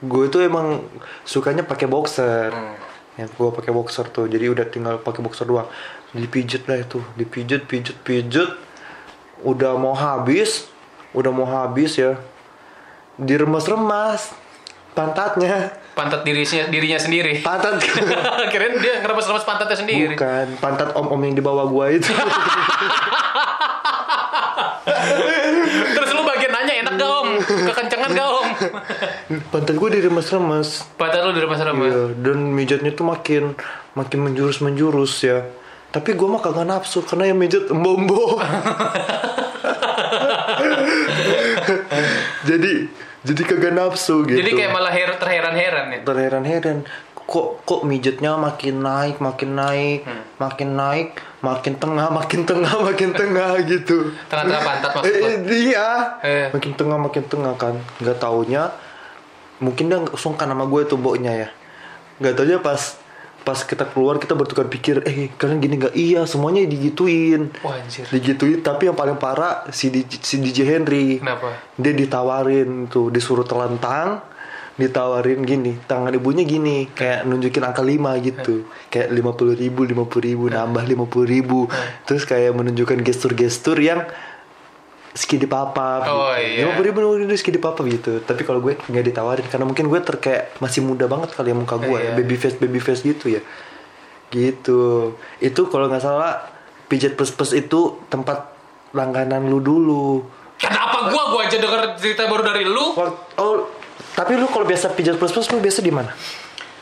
[0.00, 0.80] gue tuh emang
[1.22, 2.72] sukanya pakai boxer Hmm.
[3.14, 5.68] ya gue pakai boxer tuh jadi udah tinggal pakai boxer doang
[6.10, 8.48] dipijet lah itu dipijet pijet pijet
[9.40, 10.64] udah mau habis
[11.12, 12.16] udah mau habis ya
[13.16, 14.32] diremas-remas
[14.92, 17.38] pantatnya Pantat dirinya dirinya sendiri.
[17.38, 17.78] pantat
[18.52, 20.18] Kirain dia ngeremes-remes pantatnya sendiri.
[20.18, 22.10] bukan pantat om-om yang di bawah gua itu
[25.94, 27.28] Terus lu bagian nanya enak gak om?
[27.40, 28.46] Kekencengan gak om?
[29.54, 31.90] pantat gua diremes-remes Pantat lu diremes-remes.
[31.90, 33.54] Iya, dan mijatnya tuh makin
[33.94, 35.46] makin menjurus menjurus ya.
[35.88, 38.42] Tapi gua mah kagak nafsu karena yang mijat embo-embo.
[42.44, 42.90] jadi
[43.24, 44.36] jadi kagak nafsu gitu.
[44.36, 45.98] Jadi kayak malah her terheran-heran ya.
[46.02, 46.78] terheran-heran
[47.24, 50.22] kok kok mijatnya makin naik makin naik Hmm.
[50.36, 51.08] makin naik
[51.40, 55.88] makin tengah makin tengah makin tengah gitu Tengah-tengah pantat maksud eh, eh, iya
[56.20, 56.46] Eh.
[56.52, 58.68] makin tengah makin tengah kan nggak taunya
[59.56, 61.48] mungkin dia sungkan sama gue tuh baunya ya
[62.20, 63.00] nggak taunya pas
[63.44, 65.94] pas kita keluar kita bertukar pikir eh kalian gini nggak?
[65.94, 67.52] Iya semuanya digituin.
[67.60, 68.08] Wah anjir.
[68.08, 71.20] digituin tapi yang paling parah si DJ, si DJ Henry.
[71.20, 71.60] Kenapa?
[71.76, 74.24] dia ditawarin tuh disuruh telentang
[74.74, 78.66] ditawarin gini tangan ibunya gini kayak nunjukin angka 5 gitu.
[78.90, 81.70] Kayak lima puluh ribu lima ribu nambah lima ribu.
[82.08, 84.02] Terus kayak menunjukkan gestur-gestur yang
[85.14, 86.66] skidi papa Oh, iya.
[86.74, 90.82] ribu ribu skidi papa gitu tapi kalau gue nggak ditawarin karena mungkin gue terkayak masih
[90.82, 92.18] muda banget kali ya muka gue ya Iya.
[92.18, 93.40] baby face baby face gitu ya
[94.30, 96.42] gitu itu kalau nggak salah
[96.84, 98.50] pijat plus plus itu tempat
[98.90, 102.94] langganan lu dulu Kenapa gua gua aja denger cerita baru dari lu?
[103.34, 103.66] Oh,
[104.14, 106.14] tapi lu kalau biasa pijat plus plus lu biasa di mana?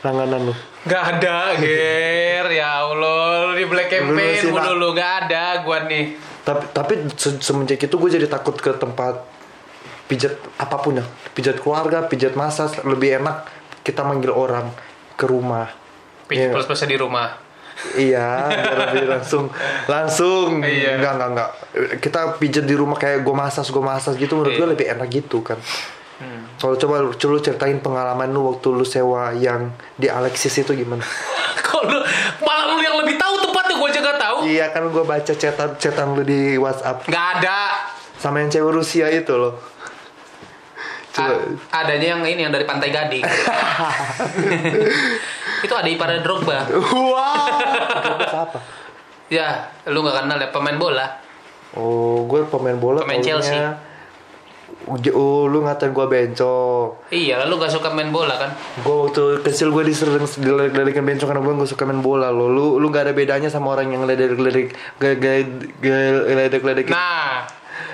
[0.03, 0.53] Langganan lu.
[0.83, 2.45] Gak ada, Ger.
[2.49, 6.19] Ya Allah, lu di black campaign mulu lu gak ada gua nih.
[6.43, 9.23] Tapi tapi se- semenjak itu gue jadi takut ke tempat
[10.05, 11.05] pijat apa pun ya.
[11.31, 13.47] Pijat keluarga, pijat massage lebih enak
[13.79, 14.67] kita manggil orang
[15.13, 15.71] ke rumah.
[16.25, 16.53] Pijat Iya.
[16.53, 17.39] plus plusnya di rumah.
[17.95, 19.47] Iya, biar lebih langsung
[19.87, 20.99] langsung Iya.
[20.99, 21.49] enggak enggak enggak.
[21.97, 24.65] Kita pijat di rumah kayak gue massage, gue massage gitu menurut gue Iya.
[24.65, 24.73] Hmm.
[24.75, 25.57] lebih enak gitu kan.
[26.55, 31.03] Kalau coba coba lu ceritain pengalaman lu waktu lu sewa yang di Alexis itu gimana?
[31.65, 31.99] Kok lu
[32.39, 34.37] malah lu yang lebih tahu tempatnya gua aja gak tahu.
[34.45, 37.59] Iya kan gue baca chatan chatan lu di WhatsApp Gak ada.
[38.15, 39.59] sama yang cewek Rusia itu loh.
[41.11, 41.35] Coba.
[41.69, 43.21] A- adanya yang ini yang dari Pantai Gading.
[45.63, 46.65] itu ada ipar Drogba.
[46.69, 47.53] Wow.
[48.17, 48.59] Itu apa?
[49.27, 49.47] Ya,
[49.85, 51.07] lu gak kenal ya pemain bola.
[51.73, 53.01] Oh, gue pemain bola.
[53.01, 53.57] Pemain taunya- Chelsea.
[54.87, 57.07] Oh, lu ngatain gue bencong.
[57.07, 58.51] Iya, lu gak suka main bola kan?
[58.83, 62.51] Gue waktu kecil gue disering diledek-ledekin bencong karena gue gak suka main bola lo.
[62.51, 67.47] Lu lu gak ada bedanya sama orang yang ledek-ledek ledek-ledekin Nah,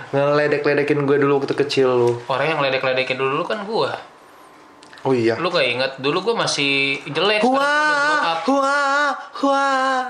[0.09, 2.11] ngeledek-ledekin gue dulu waktu kecil lu.
[2.25, 3.93] orang yang ledek-ledekin dulu kan gua.
[5.07, 5.39] Oh iya.
[5.39, 7.39] Lu gak inget dulu gua masih jelek.
[7.39, 7.63] gua
[8.49, 9.13] wah,
[9.45, 10.03] wah.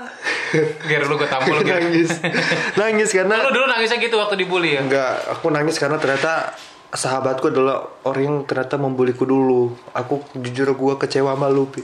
[0.88, 1.78] Ger lu gue tampol Ger.
[1.84, 2.10] nangis,
[2.74, 4.82] nangis karena Lu dulu nangisnya gitu waktu dibully ya?
[4.82, 6.56] Enggak, aku nangis karena ternyata
[6.90, 9.74] sahabatku adalah orang yang ternyata membuliku dulu.
[9.94, 11.82] Aku jujur gua kecewa sama lu, Pi.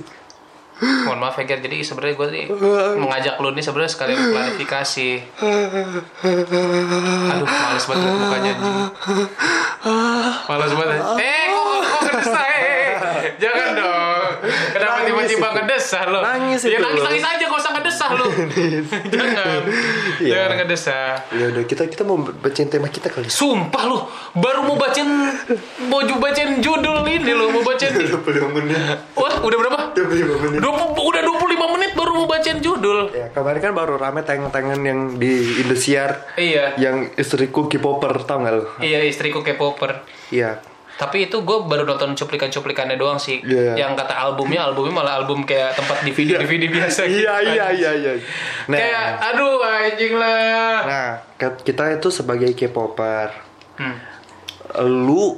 [0.77, 2.47] Mohon maaf ya Ger, jadi sebenarnya gue nih
[3.01, 5.11] mengajak lu nih sebenarnya sekalian klarifikasi.
[7.33, 8.79] Aduh, males banget mukanya anjing.
[10.45, 11.01] Males banget.
[11.17, 11.46] Eh,
[15.39, 15.59] Nangis itu.
[15.59, 16.21] ngedesah lo?
[16.21, 17.07] Nangis Ya itu nangis lo.
[17.07, 18.25] nangis aja, gak usah ngedesah lo.
[19.15, 19.61] Jangan.
[20.19, 20.33] Iya.
[20.33, 21.09] Jangan ngedesah.
[21.31, 23.27] Ya udah, kita kita mau bacain tema kita kali.
[23.27, 23.99] Sumpah lu,
[24.35, 25.09] baru mau bacain
[25.87, 28.77] mau bacain judul ini lo, mau bacain 25 menit.
[29.13, 29.79] Wah, udah berapa?
[29.95, 30.59] 25 menit.
[30.61, 33.11] 20, udah 25 menit baru mau bacain judul.
[33.11, 36.33] Ya, kemarin kan baru rame tangan-tangan yang di Indosiar.
[36.37, 36.77] Iya.
[36.77, 38.65] Yang istriku K-popper, tau gak lu?
[38.79, 40.05] Iya, istriku K-popper.
[40.29, 40.61] Iya.
[40.97, 43.45] Tapi itu gue baru nonton cuplikan-cuplikannya doang sih.
[43.45, 43.77] Iya.
[43.77, 47.21] Yang kata albumnya, albumnya malah album kayak tempat DVD DVD biasa gitu.
[47.21, 48.13] Iya, iya, iya, iya.
[48.67, 50.77] Nah, Kayak aduh anjing lah.
[50.83, 51.09] nah,
[51.61, 53.29] kita itu sebagai K-popper.
[53.77, 53.97] Hmm.
[55.05, 55.37] Lu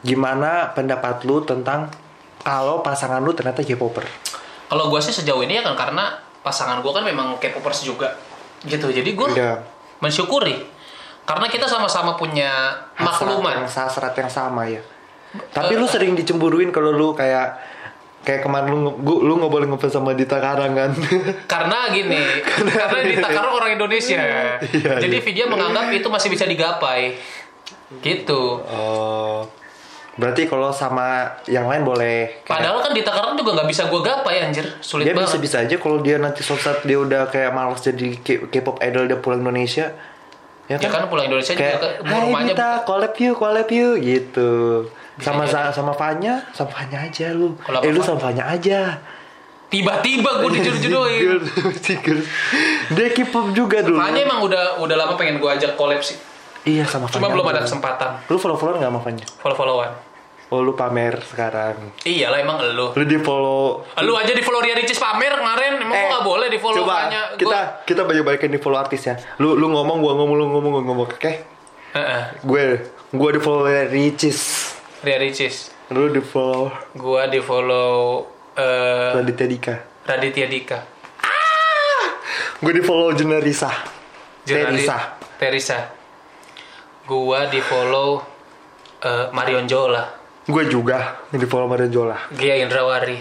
[0.00, 1.90] gimana pendapat lu tentang
[2.38, 4.06] kalau pasangan lu ternyata K-popper?
[4.70, 8.14] Kalau gue sih sejauh ini ya kan karena pasangan gue kan memang K-popers juga.
[8.62, 8.86] Gitu.
[8.86, 9.58] Jadi gue Iya.
[9.98, 10.62] mensyukuri
[11.22, 12.50] karena kita sama-sama punya
[12.94, 13.54] hasrat makluman.
[13.54, 14.82] yang hasrat yang sama ya.
[15.32, 17.56] Tapi lu sering dicemburuin kalau lu kayak
[18.22, 20.90] kayak kemarin lu gua, lu nggak boleh ngefans sama Dita Karang kan?
[21.52, 22.22] Karena gini,
[22.70, 24.22] karena di Takarong orang Indonesia.
[24.62, 25.24] Iya, Jadi iya.
[25.24, 27.18] Vidya menganggap itu masih bisa digapai.
[28.00, 28.42] Gitu.
[28.62, 29.42] oh.
[30.12, 32.44] Berarti kalau sama yang lain boleh.
[32.44, 34.66] Kayak- Padahal kan di Takarong juga nggak bisa gue gapai anjir.
[34.84, 35.32] Sulit dia banget.
[35.32, 39.08] bisa bisa aja kalau dia nanti suatu saat dia udah kayak malas jadi K-pop idol
[39.08, 39.88] dia pulang Indonesia.
[40.68, 44.50] Ya kan pulang Indonesia juga kayak ke Hai rumahnya Dita, collab yuk, collab yuk gitu.
[45.22, 47.54] Sama sama sama Fanya, sama Fanya aja lu.
[47.58, 48.98] Collab eh lu sama Fanya aja.
[49.72, 51.20] tiba-tiba gue dijodoh-jodohin.
[52.04, 52.20] Girl,
[52.92, 53.96] Dia K-pop juga dulu.
[53.96, 56.20] Fanya emang udah udah lama pengen gue ajak collab sih.
[56.62, 57.52] Iya sama Cuma Fanya belum aja.
[57.54, 58.10] ada kesempatan.
[58.26, 59.24] Lu follow-followan gak sama Fanya?
[59.40, 59.90] Follow-followan.
[60.52, 61.96] Oh lu pamer sekarang.
[62.04, 62.92] Iyalah emang elu.
[62.92, 63.88] Lu di follow.
[63.98, 66.84] Lu aja di follow Ria Ricis pamer kemarin, emang gua gak boleh di follow Eh,
[66.84, 69.14] Coba makanya kita gua- kita banyak-banyakin di follow artisnya.
[69.38, 71.08] Lu lu ngomong gua ngomong lu ngomong gua ngomong.
[71.08, 71.32] Oke?
[71.92, 72.22] Heeh.
[72.42, 72.64] Gue
[73.08, 74.40] gue di follow Ricis.
[75.02, 75.70] Ria Ricis.
[75.90, 78.22] Lu di follow Gua di follow
[78.54, 79.74] eh Raditya Dika.
[80.06, 80.78] Raditya Dika.
[82.62, 83.70] Gue di follow Jenerisa.
[84.46, 84.96] Jurnali- Teresa.
[85.36, 85.78] Teresa.
[87.02, 88.22] Gua di follow
[89.02, 90.06] eh, Marion Jola.
[90.46, 92.18] Gue juga di follow Mario Jola.
[92.30, 93.18] Gia Indrawari.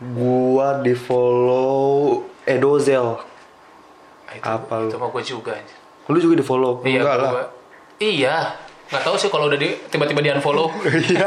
[0.00, 3.20] Gua di follow Edozel.
[4.24, 4.88] Ah, Itu, Apa lu?
[4.88, 5.52] Itu mah gua juga.
[6.08, 6.80] Lu juga di follow?
[6.80, 7.32] Iya, Enggak lah.
[7.32, 7.44] gua.
[7.98, 8.36] Iya.
[8.88, 10.68] Nggak tahu sih kalau udah di tiba-tiba di unfollow.
[10.88, 11.26] Iya.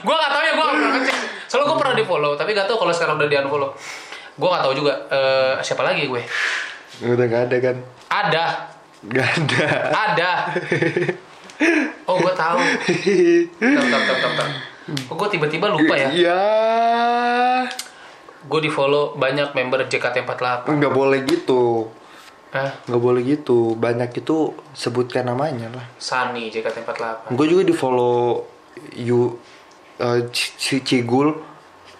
[0.00, 1.16] gua nggak tahu ya gua nggak pernah ngecek.
[1.44, 3.70] Soalnya gua pernah di follow, tapi nggak tahu kalau sekarang udah di unfollow.
[4.34, 6.22] Gua nggak tahu juga eh, siapa lagi gue.
[7.02, 7.76] Udah gak ada kan?
[8.10, 8.44] Ada,
[9.02, 9.64] Gak ada.
[9.88, 10.30] ada.
[12.04, 12.60] Oh, gua tahu.
[13.56, 14.48] Bentar, bentar, bentar.
[15.06, 16.08] Kok gua tiba-tiba lupa ya?
[16.10, 16.40] Iya.
[18.42, 20.66] Gue di follow banyak member JKT48.
[20.66, 21.92] Nggak boleh gitu.
[22.50, 23.74] Ah, Nggak boleh gitu.
[23.74, 24.36] Banyak itu
[24.72, 25.86] sebutkan namanya lah.
[25.96, 27.30] Sunny JKT48.
[27.30, 28.42] Gue juga di follow
[28.92, 29.38] you
[29.96, 31.30] eh, C- C- Cigul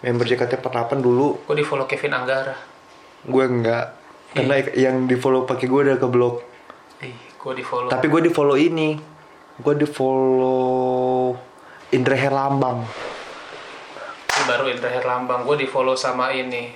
[0.00, 1.46] member JKT48 dulu.
[1.46, 2.56] Gue di follow Kevin Anggara.
[3.22, 3.86] Gue enggak.
[4.30, 6.36] Karena yang di follow pakai gue udah ke blok.
[7.00, 7.86] Ih, gue di follow.
[7.86, 8.98] Tapi gue di follow ini.
[9.54, 11.30] Gue di follow
[11.90, 12.80] Indra Herlambang.
[14.26, 15.44] Ini baru Indra Herlambang.
[15.44, 16.74] Gue di follow sama ini.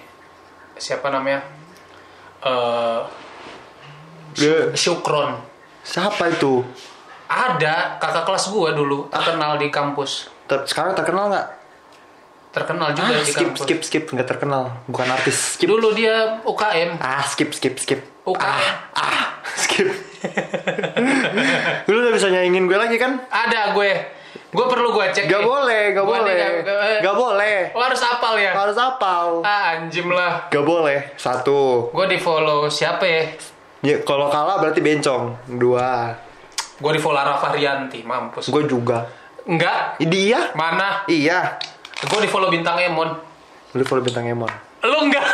[0.74, 1.42] Siapa namanya?
[2.38, 3.00] Eh
[4.34, 5.38] Dia- Syukron.
[5.80, 6.64] Siapa itu?
[7.24, 10.28] Ada kakak kelas gue dulu terkenal di kampus.
[10.44, 11.48] Ter- sekarang terkenal nggak?
[12.50, 13.60] Terkenal juga Ah, di skip, kampus.
[13.60, 15.58] skip, skip, nggak terkenal, bukan artis.
[15.58, 15.66] Skip.
[15.66, 16.98] Dulu dia UKM.
[16.98, 18.00] Ah, skip, skip, skip.
[18.22, 18.94] UKM.
[18.94, 19.90] Ah, skip.
[21.84, 23.18] Lu udah bisa nyaingin gue lagi kan?
[23.26, 23.92] Ada gue.
[24.48, 25.26] Gue perlu gue cek.
[25.26, 25.44] Gak nih.
[25.44, 26.34] boleh, gak Gua boleh.
[26.36, 27.56] gak- gak- Gak boleh.
[27.74, 28.52] Oh, harus apal ya?
[28.54, 29.42] Harus apal.
[29.42, 30.46] Ah, anjim lah.
[30.46, 31.10] Gak boleh.
[31.16, 31.90] Satu.
[31.90, 33.34] Gue di follow siapa ya?
[33.84, 35.36] Ya, kalau kalah berarti bencong.
[35.60, 36.16] Dua.
[36.80, 38.48] Gue di follow Rafa Rianti, mampus.
[38.48, 39.04] Gue juga.
[39.44, 40.00] Enggak.
[40.00, 40.56] Dia?
[40.56, 41.04] Mana?
[41.04, 41.60] Iya.
[42.08, 43.12] Gue di follow bintang Emon.
[43.76, 44.48] Lu follow bintang Emon.
[44.84, 45.26] Lu enggak.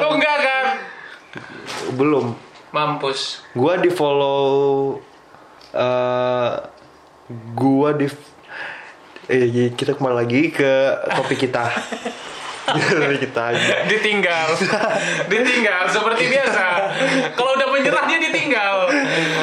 [0.00, 0.64] Lu enggak kan?
[1.96, 2.36] Belum.
[2.70, 3.42] Mampus.
[3.50, 4.98] Gua di follow
[5.70, 6.50] eh
[7.54, 8.06] gua di
[9.30, 10.72] eh kita kembali lagi ke
[11.14, 11.66] topik kita.
[12.76, 13.44] Topik kita.
[13.90, 14.48] Ditinggal.
[15.26, 16.64] Ditinggal seperti biasa.
[17.34, 18.76] Kalau udah menyerah dia ditinggal.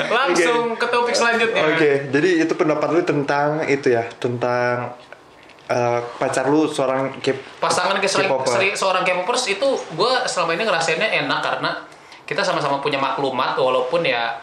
[0.07, 1.63] Langsung ke topik selanjutnya.
[1.75, 4.95] Oke, jadi itu pendapat lu tentang itu ya, tentang
[5.67, 11.09] eh, pacar lu seorang K Pasangan ke seri- seorang K-popers itu gue selama ini ngerasainnya
[11.27, 11.71] enak karena
[12.27, 14.39] kita sama-sama punya maklumat walaupun ya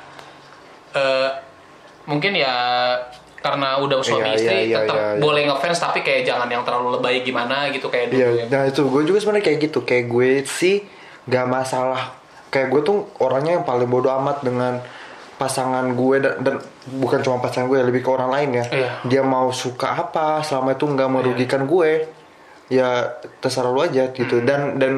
[0.92, 1.28] eh,
[2.04, 2.52] mungkin ya
[3.44, 5.20] karena udah suami Iya, istri iya, iya, tetap iya, iya.
[5.20, 8.44] boleh ngefans tapi kayak jangan yang terlalu lebay gimana gitu kayak dulu Iya, ya.
[8.48, 9.78] nah itu gue juga sebenarnya kayak gitu.
[9.84, 10.76] Kayak gue sih
[11.24, 12.16] gak masalah.
[12.48, 14.80] Kayak gue tuh orangnya yang paling bodoh amat dengan
[15.34, 16.54] pasangan gue dan, dan
[16.96, 18.64] bukan cuma pasangan gue lebih ke orang lain ya.
[18.66, 18.90] Iya.
[19.04, 22.08] Dia mau suka apa selama itu nggak merugikan gue,
[22.70, 24.40] ya terserah lu aja gitu.
[24.40, 24.46] Hmm.
[24.46, 24.92] Dan dan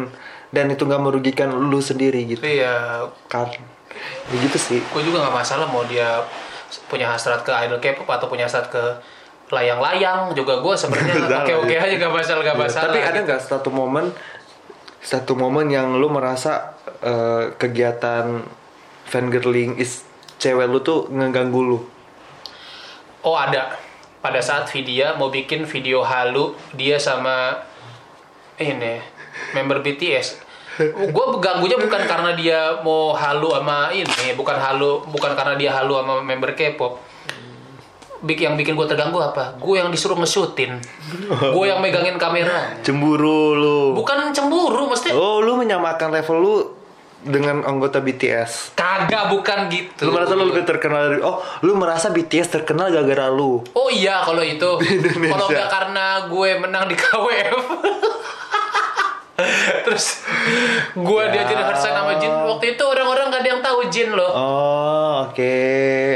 [0.52, 2.40] dan itu nggak merugikan lu sendiri gitu.
[2.40, 3.50] Iya, Kan,
[4.28, 4.78] begitu sih.
[4.78, 6.22] gue juga nggak masalah mau dia
[6.86, 8.82] punya hasrat ke idol K-pop atau punya hasrat ke
[9.50, 12.86] layang-layang juga gue sebenarnya oke-oke aja gak masalah gak Iya, masalah.
[12.90, 13.26] Tapi ada gitu.
[13.30, 14.06] nggak satu momen
[15.06, 18.42] satu momen yang lu merasa eh, kegiatan
[19.06, 20.02] fangirling is
[20.42, 21.78] cewek lu tuh ngeganggu lu?
[23.22, 23.78] Oh ada.
[24.18, 27.62] Pada saat Vidya mau bikin video halu dia sama
[28.58, 28.98] ini
[29.54, 30.42] member BTS.
[30.84, 35.96] Gue ganggunya bukan karena dia mau halu sama ini, bukan halu, bukan karena dia halu
[35.96, 37.00] sama member K-pop.
[38.16, 39.56] Bik yang bikin gue terganggu apa?
[39.60, 40.80] Gue yang disuruh nge-shootin.
[41.52, 42.76] Gue yang megangin kamera.
[42.80, 43.78] Cemburu lu.
[43.92, 46.54] Bukan cemburu, mesti Oh, lu menyamakan level lu
[47.26, 48.76] dengan anggota BTS.
[48.78, 50.08] kagak bukan gitu.
[50.08, 53.60] Lu merasa lu lebih terkenal dari Oh, lu merasa BTS terkenal gara-gara lu.
[53.74, 54.70] Oh iya kalau itu.
[55.32, 57.56] Kalau nggak karena gue menang di KWF.
[59.84, 60.24] Terus
[60.92, 61.32] gue Ya.
[61.34, 62.32] diajarin Hersan sama Jin.
[62.32, 64.30] Waktu itu orang-orang gak ada yang tahu Jin loh.
[64.30, 65.56] Oh, oke,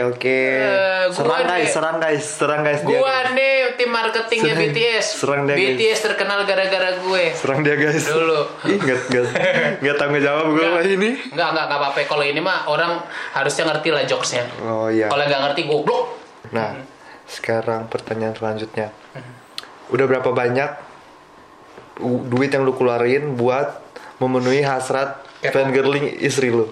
[0.09, 0.39] oke.
[0.41, 2.89] Eh, gua serang nih- guys, serang guys, serang guys dia.
[2.91, 3.31] Gue guys.
[3.31, 5.07] nih tim marketingnya Serang- BTS.
[5.15, 5.69] serang dia, guys.
[5.71, 7.25] BTS terkenal gara-gara gue.
[7.33, 8.05] Serang dia guys.
[8.05, 8.41] Dulu.
[8.67, 9.25] Ih, nggak nggak
[9.85, 10.73] nggak tanggung jawab gue Nggak.
[10.75, 11.11] sama ini.
[11.31, 12.01] Enggak, enggak, enggak apa-apa.
[12.07, 12.93] Kalau ini mah orang
[13.33, 14.45] harusnya ngerti lah jokesnya.
[14.63, 15.07] Oh iya.
[15.07, 16.03] Kalau nggak ngerti goblok.
[16.51, 16.73] Nah,
[17.25, 18.89] sekarang pertanyaan selanjutnya.
[19.89, 20.90] Udah berapa banyak
[22.27, 23.81] duit yang lu keluarin buat
[24.19, 25.55] memenuhi hasrat Kepo.
[25.61, 26.69] fangirling istri lu?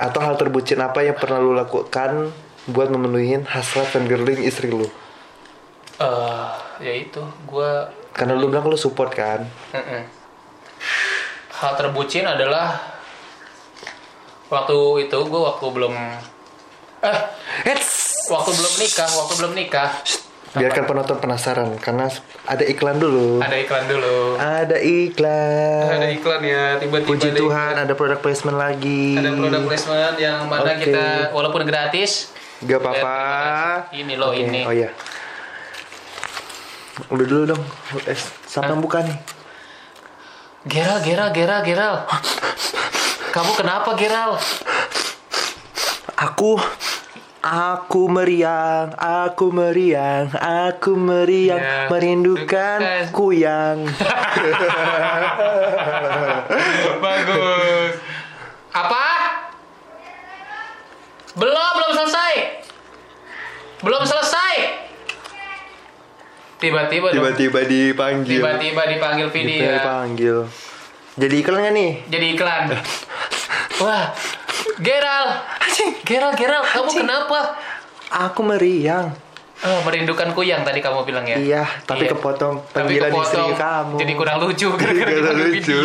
[0.00, 2.32] Atau hal terbucin apa yang pernah lu lakukan
[2.70, 4.88] buat memenuhi hasrat fangirling istri lu?
[6.00, 6.48] Eh,
[6.80, 7.70] ya itu, gue
[8.16, 9.44] Karena lu bilang lu support kan?
[9.76, 10.02] Mm-mm.
[11.60, 12.80] Hal terbucin adalah
[14.48, 15.94] waktu itu gue waktu belum
[17.04, 17.18] eh
[17.68, 18.10] Eits!
[18.30, 19.90] waktu belum nikah, waktu belum nikah.
[20.50, 22.10] Biarkan penonton penasaran karena
[22.42, 23.38] ada iklan dulu.
[23.38, 24.34] Ada iklan dulu.
[24.34, 25.86] Ada iklan.
[25.94, 27.84] Ada iklan ya, tiba-tiba Puji ada Tuhan iklan.
[27.86, 29.14] ada produk placement lagi.
[29.14, 30.82] Ada produk placement yang mana Oke.
[30.82, 32.34] kita walaupun gratis.
[32.66, 33.18] Gak apa-apa.
[33.94, 34.60] Ini loh Oke, ini.
[34.66, 34.90] Oh iya.
[37.14, 37.62] Udah dulu dong.
[38.10, 39.16] Eh, siapa yang buka nih?
[40.66, 41.94] Geral, Geral, Geral, Geral.
[43.30, 44.34] Kamu kenapa Geral?
[46.18, 46.58] Aku
[47.40, 53.16] Aku meriang, aku meriang, aku meriang, Ya, merindukan dukan.
[53.16, 53.88] kuyang.
[57.00, 57.92] Bagus.
[58.76, 59.06] Apa?
[61.32, 62.34] Belum, belum selesai.
[63.88, 64.54] Belum selesai.
[66.60, 67.08] Tiba-tiba.
[67.08, 68.36] Tiba-tiba dipanggil.
[68.36, 69.80] Tiba-tiba dipanggil video.
[69.80, 70.36] Dipanggil.
[71.16, 71.90] Jadi iklan nggak nih?
[72.04, 72.64] Jadi iklan.
[73.80, 74.12] Wah,
[74.80, 75.26] Geral.
[76.02, 77.54] Geral, Geral, kamu kenapa?
[78.10, 79.14] Aku meriang.
[79.60, 81.36] Oh, merindukan kuyang tadi kamu bilang ya.
[81.36, 82.16] Iya, tapi Iya.
[82.16, 83.44] kepotong Tapi panggilan kepotong.
[83.44, 83.94] istri kamu.
[84.00, 85.76] Jadi kurang lucu gara-gara lucu.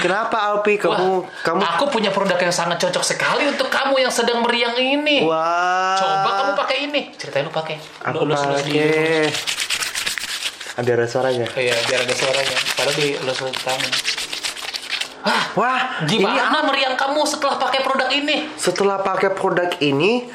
[0.00, 4.08] Kenapa Alpi kamu Wah, kamu aku punya produk yang sangat cocok sekali untuk kamu yang
[4.08, 5.28] sedang meriang ini.
[5.28, 5.94] Wah.
[5.94, 7.00] Coba kamu pakai ini.
[7.14, 7.76] Ceritain lu pakai.
[8.00, 9.28] Aku Lu elus elus di- pakai.
[10.72, 11.46] Ada suaranya.
[11.52, 12.56] Iya, biar ada suaranya.
[12.72, 13.60] Padahal di elus elus
[15.22, 15.54] tangan.
[15.54, 18.50] Wah, ini Gimana meriang kamu setelah pakai produk ini?
[18.58, 20.26] setelah pakai produk ini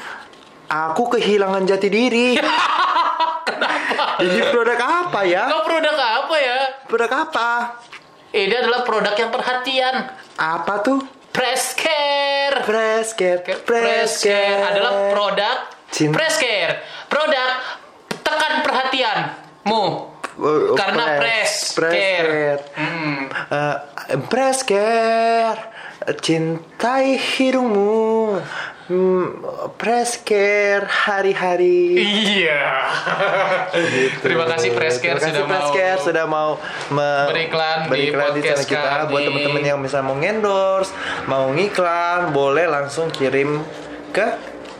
[0.68, 2.28] aku kehilangan jati diri.
[3.48, 4.20] Kenapa?
[4.20, 5.44] Ini produk apa ya?
[5.48, 6.58] Kau produk apa ya?
[6.84, 7.50] Produk apa?
[8.28, 9.94] Ini adalah produk yang perhatian.
[10.36, 11.00] Apa tuh?
[11.32, 12.66] Press Care.
[12.66, 15.56] Press care, Press Care adalah produk
[15.88, 16.18] Cinta.
[16.18, 16.82] Press Care.
[17.06, 17.48] Produk
[18.20, 19.84] tekan perhatianmu.
[20.38, 22.26] Oh, Karena press, press care.
[22.26, 22.62] care.
[22.72, 23.26] Hmm.
[23.50, 23.76] Eh,
[24.26, 25.58] press care.
[26.16, 28.38] Cintai hidungmu.
[28.88, 29.44] Hmm,
[29.76, 32.00] press care hari-hari.
[32.00, 32.64] Iya.
[34.24, 36.50] Terima kasih Press Care Terima kasih sudah Press mau Care sudah mau
[36.88, 39.10] me- beriklan di beriklan di, podcast channel kita kami.
[39.12, 40.90] buat teman-teman yang bisa mau endorse,
[41.28, 43.60] mau ngiklan, boleh langsung kirim
[44.08, 44.24] ke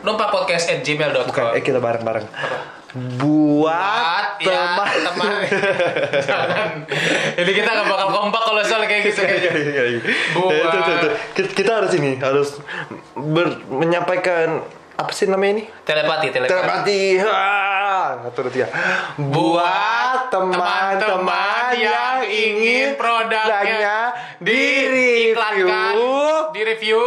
[0.00, 2.24] Numpak podcast at gmail.com eh kita bareng-bareng.
[2.88, 5.28] Buat Buat ya teman teman
[6.24, 6.68] Jangan
[7.36, 10.00] Ini kita gak bakal kompak kalau soal kayak gitu kayaknya.
[10.32, 11.08] Buat- Eh, Itu, itu, itu.
[11.52, 12.48] Kita- harus ini harus
[13.12, 15.64] ber- menyampaikan apa sih namanya ini?
[15.84, 17.02] Telepati Telepati Telepati.
[18.32, 18.66] Turut ya.
[19.16, 24.62] Buat teman-teman yang ingin produknya di
[25.28, 25.94] iklankan
[26.50, 26.98] di review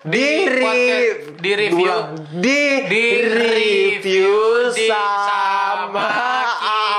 [0.00, 1.90] di podcast- di review.
[2.36, 4.30] di, di review
[4.70, 6.06] di- sama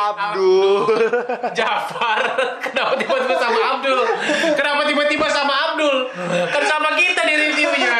[0.09, 0.89] Abdul.
[1.57, 2.19] Jafar
[2.59, 3.99] kenapa tiba-tiba sama Abdul?
[4.51, 5.97] Kenapa tiba-tiba sama Abdul?
[6.49, 7.95] Kan sama kita di reviewnya.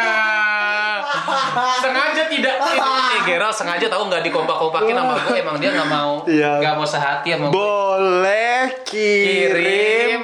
[1.80, 2.78] Sengaja tidak eh
[3.26, 6.60] Gerald sengaja tahu nggak dikompak-kompakin sama gue emang dia nggak mau Iya.
[6.60, 8.64] nggak mau sehati sama gue Boleh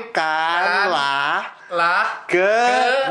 [0.05, 2.55] kirimkanlah lah ke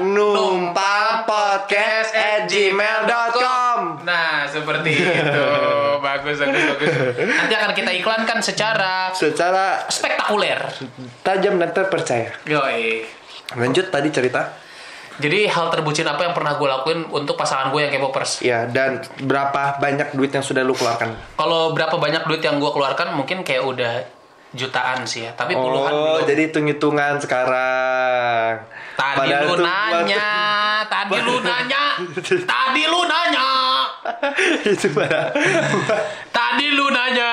[0.01, 5.47] numpang podcast at gmail.com Nah, seperti itu.
[6.01, 6.89] bagus, bagus, bagus.
[7.21, 10.65] Nanti akan kita iklankan secara secara spektakuler.
[11.21, 12.33] tajam dan terpercaya.
[12.45, 13.05] Yoi.
[13.55, 14.57] Lanjut tadi cerita.
[15.15, 18.43] Jadi hal terbucin apa yang pernah gue lakuin untuk pasangan gue yang K-popers?
[18.43, 21.15] Ya, dan berapa banyak duit yang sudah lu keluarkan?
[21.39, 23.93] Kalau berapa banyak duit yang gue keluarkan mungkin kayak udah
[24.55, 25.35] jutaan sih ya.
[25.35, 26.27] Tapi puluhan Oh, belum.
[26.27, 28.63] jadi hitung-hitungan sekarang.
[28.95, 30.27] Tadi Padahal lu nanya,
[30.87, 31.83] tadi lu nanya,
[32.41, 33.49] tadi lu nanya,
[34.65, 35.35] itu pada
[36.31, 37.33] tadi lu nanya,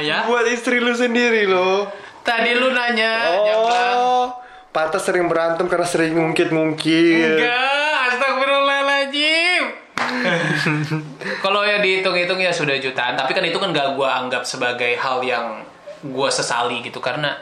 [0.00, 0.26] ya.
[0.26, 1.86] buat istri lu sendiri loh.
[2.20, 3.12] Tadi lu nanya.
[3.38, 4.34] Oh,
[4.70, 7.38] patah sering berantem karena sering ngungkit-ngungkit.
[7.38, 7.79] Enggak.
[11.44, 15.20] Kalau ya dihitung-hitung ya sudah jutaan, tapi kan itu kan gak gue anggap sebagai hal
[15.22, 15.62] yang
[16.00, 17.36] gue sesali gitu karena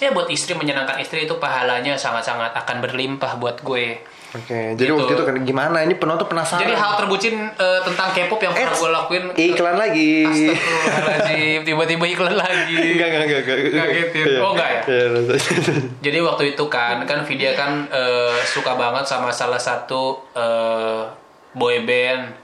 [0.00, 4.00] ya buat istri menyenangkan istri itu pahalanya sangat-sangat akan berlimpah buat gue.
[4.30, 4.94] Oke, jadi Gitu.
[4.94, 5.82] waktu itu kan gimana?
[5.82, 6.62] Ini penonton penasaran.
[6.62, 10.22] Jadi hal terbucin eh, tentang K-pop yang pernah gue lakuin iklan lagi.
[10.22, 12.78] Astagfirullahaladzim, tiba-tiba iklan lagi.
[12.94, 13.58] Enggak, enggak, enggak, enggak.
[13.74, 14.24] Ngagetin.
[14.30, 14.38] Iya.
[14.38, 14.82] Oh, enggak ya?
[14.86, 15.06] Iya.
[16.06, 21.02] Jadi waktu itu kan, kan Vidya kan eh, suka banget sama salah satu eh,
[21.52, 22.36] boy band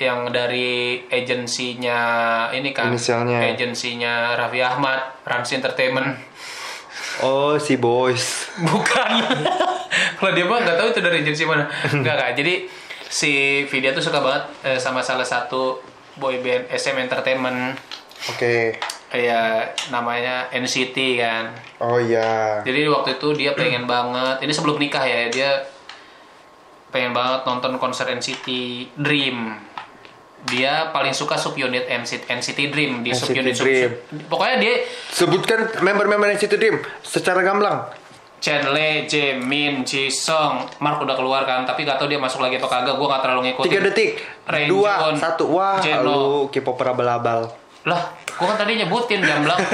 [0.00, 2.00] yang dari agensinya
[2.50, 3.38] ini kan, Inisialnya.
[3.54, 6.18] agensinya Raffi Ahmad, Rams Entertainment.
[7.22, 8.48] Oh, si boys.
[8.72, 9.10] Bukan.
[10.18, 11.68] Kalau dia mah nggak tahu itu dari agensi mana.
[11.92, 12.30] Enggak kak.
[12.40, 12.66] Jadi
[13.06, 15.78] si Vidya tuh suka banget eh, sama salah satu
[16.16, 17.76] boyband SM Entertainment.
[18.32, 18.80] Oke.
[19.12, 21.52] Kayak namanya NCT kan.
[21.84, 22.64] Oh iya.
[22.64, 24.40] Jadi waktu itu dia pengen banget.
[24.40, 25.50] Ini sebelum nikah ya dia
[26.92, 28.46] pengen banget nonton konser NCT
[28.94, 29.58] Dream.
[30.42, 33.90] Dia paling suka subunit NCT, NCT Dream di NCT subunit sub- Dream.
[34.28, 34.74] Pokoknya dia
[35.08, 37.88] Sebutkan member-member NCT Dream secara gamblang.
[38.42, 42.66] Chen Le, Jaemin, Jisung, Mark udah keluar kan, tapi gak tau dia masuk lagi atau
[42.66, 43.70] kagak, gue gak terlalu ngikutin.
[43.70, 44.10] Tiga detik.
[44.42, 45.46] Rain Dua, Jun, satu.
[45.46, 46.02] Wah, Jeno.
[46.02, 46.18] lu
[46.50, 47.54] K-popper abal-abal.
[47.86, 49.58] Lah, gue kan tadi nyebutin gamblang.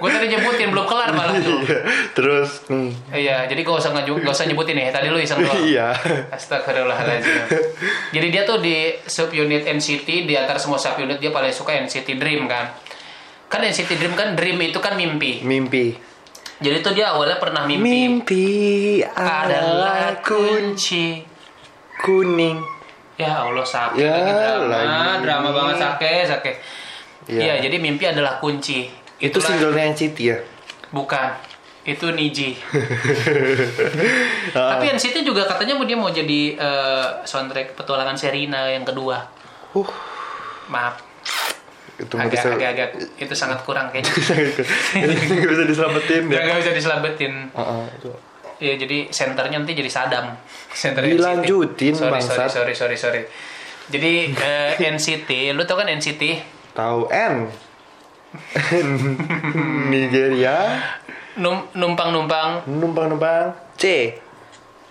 [0.00, 1.58] gue tadi nyebutin, belum kelar malah tuh.
[1.64, 1.78] Iya.
[2.18, 2.90] Terus nih.
[3.14, 5.54] Iya, jadi gak usah, ngaju- gak usah nyebutin nih, tadi lu iseng doang.
[5.62, 5.94] Iya.
[6.34, 7.46] Astagfirullahaladzim.
[8.14, 12.50] Jadi dia tuh di subunit NCT, di antara semua subunit dia paling suka NCT Dream
[12.50, 12.74] kan.
[13.46, 15.38] Kan NCT Dream kan Dream itu kan mimpi.
[15.40, 15.94] Mimpi.
[16.58, 17.86] Jadi tuh dia awalnya pernah mimpi.
[17.86, 18.46] Mimpi
[18.98, 21.22] adalah adalah kun kunci.
[21.98, 22.58] kuning.
[23.14, 25.22] Ya Allah sakit Ya, lagi drama, lagi.
[25.22, 26.54] drama banget sakit sakit.
[27.28, 27.40] Iya.
[27.40, 28.90] Iya, jadi mimpi adalah kunci.
[29.16, 30.38] Itu Itulah- singlenya NCT ya?
[30.88, 31.30] bukan.
[31.88, 32.52] Itu Niji.
[34.52, 39.24] Tapi NCT juga katanya mau dia mau jadi eh, soundtrack petualangan Serina yang kedua.
[39.72, 39.88] Uh,
[40.68, 41.00] Maaf,
[41.98, 42.48] itu nggak agak, bisa.
[42.54, 44.12] agak agak itu sangat kurang kayaknya.
[45.34, 46.32] Nggak bisa diselamatin ya.
[46.38, 47.32] Gak, gak bisa diselamatin.
[47.58, 48.10] Ah, itu.
[48.58, 50.36] Iya, jadi senternya nanti jadi Sadam.
[50.82, 51.98] Center Dilanjutin, NCT.
[51.98, 53.22] sorry, sorry, sorry, sorry, sorry.
[53.90, 56.22] Jadi eh, NCT, lu tau kan NCT?
[56.76, 57.34] Tahu N.
[59.90, 60.78] Nigeria.
[61.38, 63.54] Num- numpang-numpang Numpang-numpang.
[63.74, 64.14] C.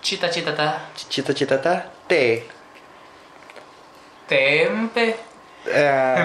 [0.00, 1.74] cita-cita ta Cita-cita ta
[2.04, 2.12] T.
[4.24, 5.06] tempe.
[5.68, 6.16] Eh,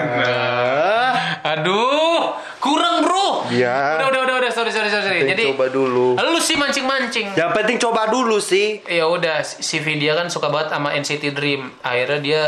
[1.52, 3.44] Aduh, kurang bro.
[3.50, 4.00] Ya.
[4.00, 5.04] Udah, udah, udah, udah, sorry, sorry, sorry.
[5.20, 6.16] penting Jadi, coba dulu.
[6.16, 7.32] lu sih mancing-mancing.
[7.32, 8.80] Yang penting coba dulu sih.
[8.86, 11.72] Ya udah, si Vidya kan suka banget sama NCT Dream.
[11.80, 12.42] Akhirnya dia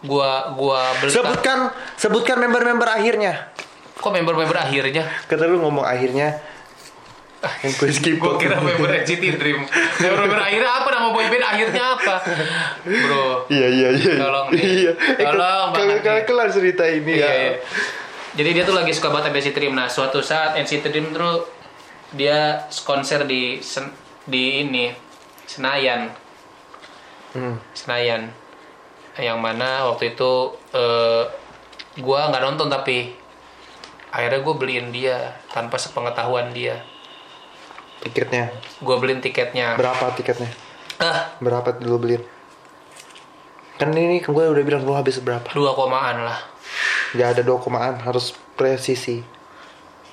[0.00, 3.48] gua gua beli Sebutkan sebutkan member-member akhirnya.
[3.94, 6.36] kok member-member akhirnya Kata lu ngomong akhirnya.
[7.62, 8.16] Gue skip.
[8.16, 9.60] Gue kira member NCT Dream.
[9.98, 12.14] Member akhirnya apa nama boyband akhirnya apa?
[12.82, 13.46] Bro.
[13.48, 14.14] Iya iya iya.
[14.18, 14.62] Tolong nih.
[14.62, 14.92] Iya.
[14.92, 17.32] Eh, Tolong banget kalau kelar cerita ini Iya, ya.
[17.34, 17.52] iya.
[18.34, 19.74] Jadi dia tuh lagi suka banget sama NCT Dream.
[19.74, 21.46] Nah, suatu saat NCT Dream tuh
[22.10, 24.90] dia konser di Sen- di ini
[25.44, 26.10] Senayan.
[27.30, 27.58] Hmm.
[27.70, 28.30] Senayan.
[29.14, 30.32] Yang mana waktu itu
[30.72, 31.22] eh,
[31.96, 33.14] gua nggak nonton tapi
[34.10, 35.18] akhirnya gue beliin dia
[35.50, 36.78] tanpa sepengetahuan dia.
[38.04, 39.74] Tiketnya Gue beliin tiketnya.
[39.74, 40.48] berapa tiketnya?
[41.00, 42.22] Ah, Berapa dulu beliin?
[43.74, 45.50] Kan ini gue udah bilang lu habis berapa?
[45.50, 46.38] dua komaan lah.
[47.14, 49.22] Gak ada 2 komaan harus presisi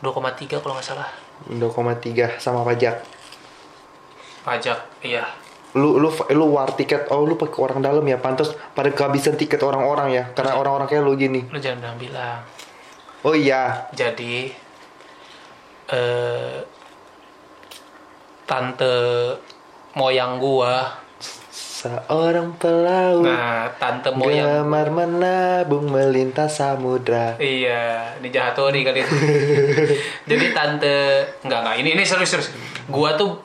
[0.01, 1.09] 2,3 kalau nggak salah.
[1.49, 3.01] 2,3 sama pajak.
[4.41, 5.25] Pajak, iya.
[5.73, 7.09] Lu lu lu war tiket.
[7.09, 8.17] Oh lu pakai orang dalam ya.
[8.17, 10.23] Pantas pada kehabisan tiket orang-orang ya.
[10.33, 11.45] Karena orang-orang kayak lu gini.
[11.47, 12.41] Lu jangan bilang-bilang.
[13.21, 13.85] Oh iya.
[13.93, 14.49] Jadi
[15.89, 16.55] eh
[18.45, 18.93] tante
[19.95, 20.99] moyang gua.
[21.51, 27.33] Seorang pelaut Nah, tante moyang gemar menabung melintas samudra.
[27.41, 29.15] Iya, ini Jahatori kali itu.
[30.29, 32.49] jadi tante enggak enggak ini ini serius serius.
[32.85, 33.41] Gua tuh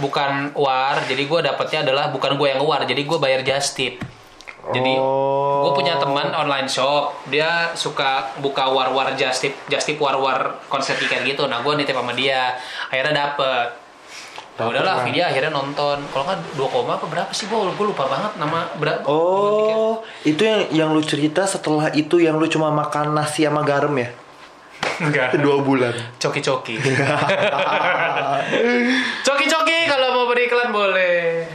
[0.00, 4.00] bukan war, jadi gua dapatnya adalah bukan gua yang war, jadi gua bayar just tip.
[4.72, 5.68] Jadi Oh.
[5.68, 10.96] gue punya teman online shop, dia suka buka war-war just tip, just tip war-war konser
[10.96, 11.44] tiket gitu.
[11.44, 12.56] Nah, gue nitip sama dia,
[12.88, 13.83] akhirnya dapet.
[14.54, 15.10] Nah, udahlah, lah.
[15.10, 15.98] dia akhirnya nonton.
[16.14, 17.50] Kalau nggak 2 koma apa berapa sih?
[17.50, 19.02] Gue gue lupa banget nama berapa.
[19.10, 23.90] Oh, itu yang yang lu cerita setelah itu yang lu cuma makan nasi sama garam
[23.98, 24.14] ya?
[25.02, 25.34] Enggak.
[25.42, 25.90] Dua bulan.
[26.22, 26.78] Coki-coki.
[29.26, 31.50] Coki-coki kalau mau beriklan boleh.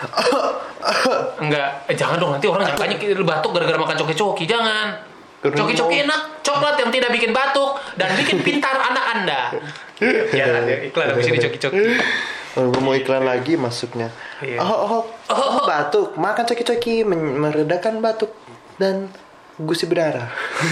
[1.44, 4.48] Enggak, eh, jangan dong nanti orang nyangkanya kita batuk gara-gara makan coki-coki.
[4.48, 5.09] Jangan.
[5.40, 9.40] Coki-coki enak, coklat yang tidak bikin batuk dan bikin pintar anak Anda.
[10.36, 11.80] Jangan ya, iklan habis ini coki-coki.
[12.60, 14.12] Oh, gua mau iklan lagi masuknya.
[14.44, 14.60] Iya.
[14.60, 16.18] Oh, oh, oh, batuk.
[16.20, 18.36] Makan coki-coki meredakan batuk
[18.76, 19.08] dan
[19.60, 20.28] gusi berdarah.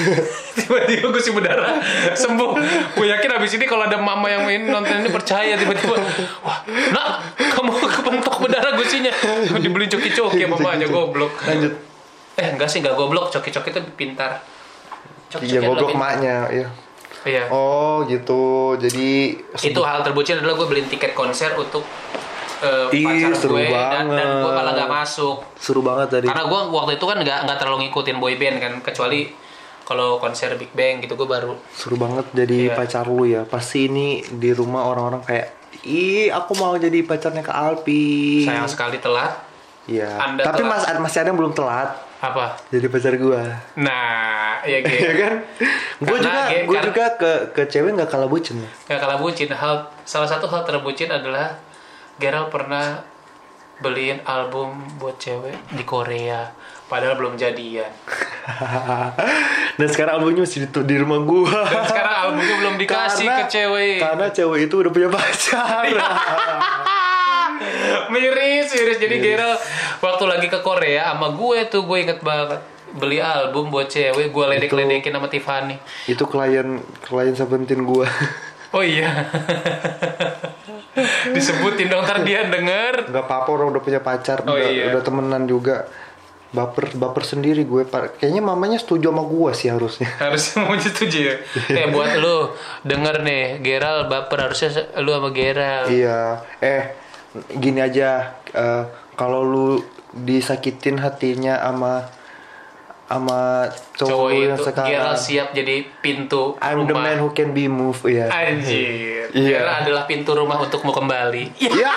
[0.56, 1.76] Tiba-tiba gue si berdarah
[2.16, 2.50] sembuh.
[2.96, 5.96] Gue yakin habis ini kalau ada mama yang main nonton ini percaya tiba-tiba,
[6.40, 9.12] wah, nak kamu kepentok berdarah gusinya.
[9.60, 11.36] Dibeli coki-coki ya mamanya goblok.
[11.44, 11.72] Lanjut.
[12.38, 14.40] Eh enggak sih enggak goblok, coki-coki itu pintar.
[15.28, 16.00] Coki-coki Iya, goblok pintar.
[16.00, 16.68] maknya, iya.
[17.20, 17.44] Iya.
[17.48, 18.42] Oh, gitu.
[18.76, 21.84] Jadi Itu hal terbucin adalah gue beliin tiket konser untuk
[22.58, 24.80] eh, Ih, pacar seru gue dan, dan gue malah banget.
[24.80, 25.36] gak masuk.
[25.56, 26.26] seru banget tadi.
[26.26, 29.30] Karena gue waktu itu kan nggak nggak terlalu ngikutin boy band kan, kecuali
[29.80, 32.76] kalau konser Big Bang gitu gue baru Seru banget jadi Iya.
[32.76, 33.44] pacar lu ya.
[33.44, 35.46] Pasti ini di rumah orang-orang kayak
[35.80, 39.32] ih aku mau jadi pacarnya ke Alpi Sayang sekali telat.
[39.86, 40.12] Iya.
[40.18, 40.92] Anda Tapi telat.
[40.92, 41.88] mas masih ada yang belum telat
[42.18, 42.58] Apa?
[42.66, 43.46] jadi pacar gua.
[43.74, 45.12] Nah, ya Iya gitu.
[45.16, 45.34] kan?
[45.98, 48.58] Karena juga, gue karena- juga ke ke cewek nggak kalah bucin.
[48.84, 49.46] Gak kalah bucin.
[49.48, 51.54] Hal salah satu hal terbucin adalah
[52.16, 53.06] Gerald pernah
[53.78, 56.50] beliin album buat cewek di Korea.
[56.84, 57.86] Padahal belum jadian.
[59.78, 61.62] Dan sekarang albumnya masih di, di rumah gua.
[61.62, 63.96] Dan sekarang albumnya belum dikasih Karena- ke cewek.
[64.00, 65.82] Karena cewek itu udah punya pacar.
[68.12, 68.96] miris, miris.
[68.96, 69.58] Jadi Gerald
[69.98, 72.58] waktu lagi ke Korea sama gue tuh gue inget banget
[72.90, 75.76] beli album buat cewek gue ledek-ledekin sama Tiffany.
[76.06, 78.06] itu klien klien Seventeen gua.
[78.68, 79.08] Oh iya.
[81.32, 83.08] Disebutin dong ntar dia denger.
[83.08, 84.84] nggak apa-apa orang udah punya pacar, Oh, udah, iya.
[84.90, 85.86] udah temenan juga.
[86.48, 87.84] Baper baper sendiri gue.
[87.88, 90.08] Kayaknya mamanya setuju sama gua sih harusnya.
[90.16, 91.34] Harusnya mau setuju ya.
[91.70, 92.50] Eh buat lu
[92.82, 95.86] denger nih, Gerald baper harusnya lu sama Gerald.
[95.88, 96.40] Iya.
[96.60, 96.82] Eh,
[97.52, 98.34] gini aja.
[98.48, 98.82] eh,
[99.14, 99.66] kalau lu
[100.10, 102.08] disakitin hatinya sama
[103.08, 103.64] sama
[103.96, 104.88] cowok, Cowok lu yang itu sekarang.
[104.92, 107.08] Gerald siap jadi pintu I'm the rumah.
[107.08, 108.28] man who can be moved ya.
[108.28, 109.32] Anjir.
[109.32, 109.64] Iya.
[109.64, 111.44] Gerald adalah pintu rumah untukmu kembali.
[111.80, 111.92] Ya.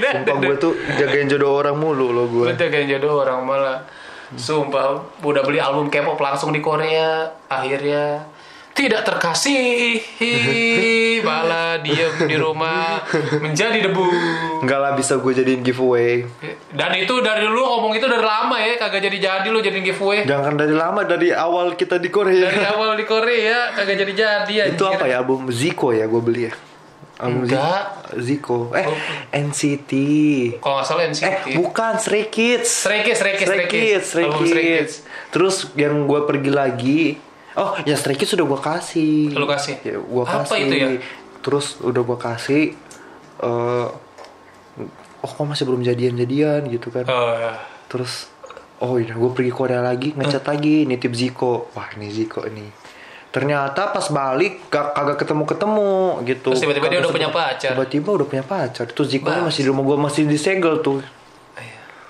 [0.00, 2.46] Dan- sumpah gue tuh jagain jodoh orang mulu loh gue.
[2.54, 3.78] Kan jodoh orang malah
[4.30, 8.22] Sumpah udah beli album K-pop langsung di Korea Akhirnya
[8.80, 10.00] tidak terkasih
[11.20, 13.04] Malah diem di rumah
[13.36, 14.08] Menjadi debu
[14.64, 16.24] Enggak lah bisa gue jadiin giveaway.
[16.72, 20.56] Dan itu dari dulu ngomong itu dari lama ya Kagak jadi-jadi lu jadiin giveaway Jangan
[20.56, 22.48] dari lama dari awal kita di Korea.
[22.48, 26.54] Dari awal di Korea Kagak jadi-jadi Itu apa ya album Zico ya gue beli ya.
[27.20, 27.84] Album Enggak.
[28.16, 28.72] Zico.
[28.72, 28.96] Eh Oh.
[29.30, 29.92] NCT.
[30.56, 32.88] Kalau nggak salah NCT Eh bukan Stray Kids.
[32.88, 34.94] Stray Kids, Stray Kids, Stray Kids, Stray Album Stray Kids.
[35.28, 37.00] Terus yang gue pergi lagi,
[37.60, 39.36] oh ya Stray Kids sudah gue kasih.
[39.36, 39.76] Lu kasih?
[39.84, 40.60] Ya, gue Apa kasih.
[40.64, 40.88] itu ya?
[41.44, 42.62] Terus udah gue kasih.
[43.40, 43.88] eh
[45.20, 47.04] oh kok masih belum jadian-jadian gitu kan?
[47.04, 47.60] Oh, ya.
[47.92, 48.32] Terus
[48.80, 51.68] oh iya gue pergi Korea lagi ngechat lagi nitip Ziko.
[51.76, 52.64] Wah ini Ziko ini.
[53.30, 55.92] Ternyata pas balik gak, kagak ketemu-ketemu
[56.26, 56.50] gitu.
[56.50, 57.70] Terus tiba-tiba dia udah punya pacar.
[57.78, 58.90] Tiba-tiba udah punya pacar.
[58.90, 60.98] Terus Ziko masih di rumah gue masih disegel tuh.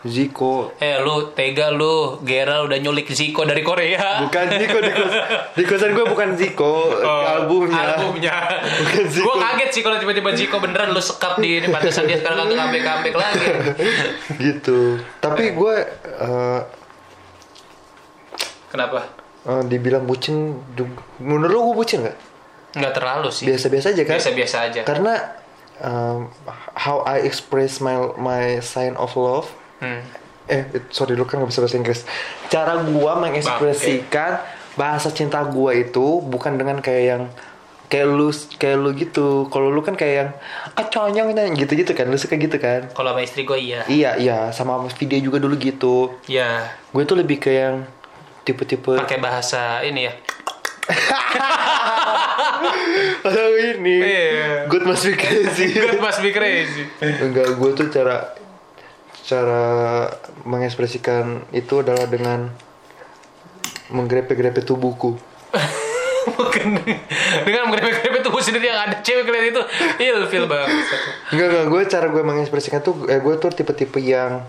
[0.01, 5.13] Ziko Eh lu tega lu Gerald udah nyulik Zico dari Korea Bukan Ziko di, kos,
[5.53, 8.01] di kosan gue bukan Ziko Oh, albumnya.
[8.01, 8.33] albumnya
[8.81, 12.45] Bukan gue kaget sih kalau tiba-tiba Zico beneran lu sekap di ini pantesan dia sekarang
[12.45, 13.47] kagak comeback comeback lagi
[14.41, 14.79] gitu.
[15.19, 16.61] Tapi gue eh,
[18.69, 19.05] kenapa
[19.45, 20.65] eh, dibilang bucin,
[21.19, 22.19] menurut lu gue bucin nggak?
[22.71, 24.15] nggak terlalu sih Biasa-biasa aja kan?
[24.15, 25.15] biasa-biasa aja Karena
[25.83, 26.31] um,
[26.79, 29.51] how I express my my sign of love.
[29.81, 30.01] Hmm.
[30.47, 32.01] Eh sorry lu kan nggak bisa bahasa Inggris.
[32.49, 34.41] Cara gua mengekspresikan
[34.75, 37.23] bahasa cinta gua itu bukan dengan kayak yang
[37.87, 39.49] kayak lu kayak lu gitu.
[39.49, 40.31] Kalau lu kan kayak yang
[40.75, 42.07] ah conyong gitu-gitu kan.
[42.07, 42.87] Lu suka gitu kan?
[42.93, 46.15] kalau sama istri gue iya Iya, iya, sama video juga dulu gitu.
[46.27, 47.83] iya Gue tuh lebih ke yang
[48.43, 50.15] tipe-tipe pakai bahasa ini ya
[53.21, 53.97] Aduh ini.
[54.01, 54.67] Iya.
[54.67, 55.67] Good must be crazy.
[55.73, 58.35] God must be crazy Enggak, gue tuh cara
[59.31, 59.63] cara
[60.43, 62.51] mengekspresikan itu adalah dengan
[63.91, 65.15] menggrepe-grepe tubuhku.
[66.21, 66.85] Bukan
[67.49, 69.63] dengan mengrepet-grepet tubuh sendiri yang ada cewek kalian itu
[70.05, 70.69] ilfil banget
[71.33, 74.45] Enggak, enggak, gue cara gue mengekspresikan tuh eh, gue tuh tipe-tipe yang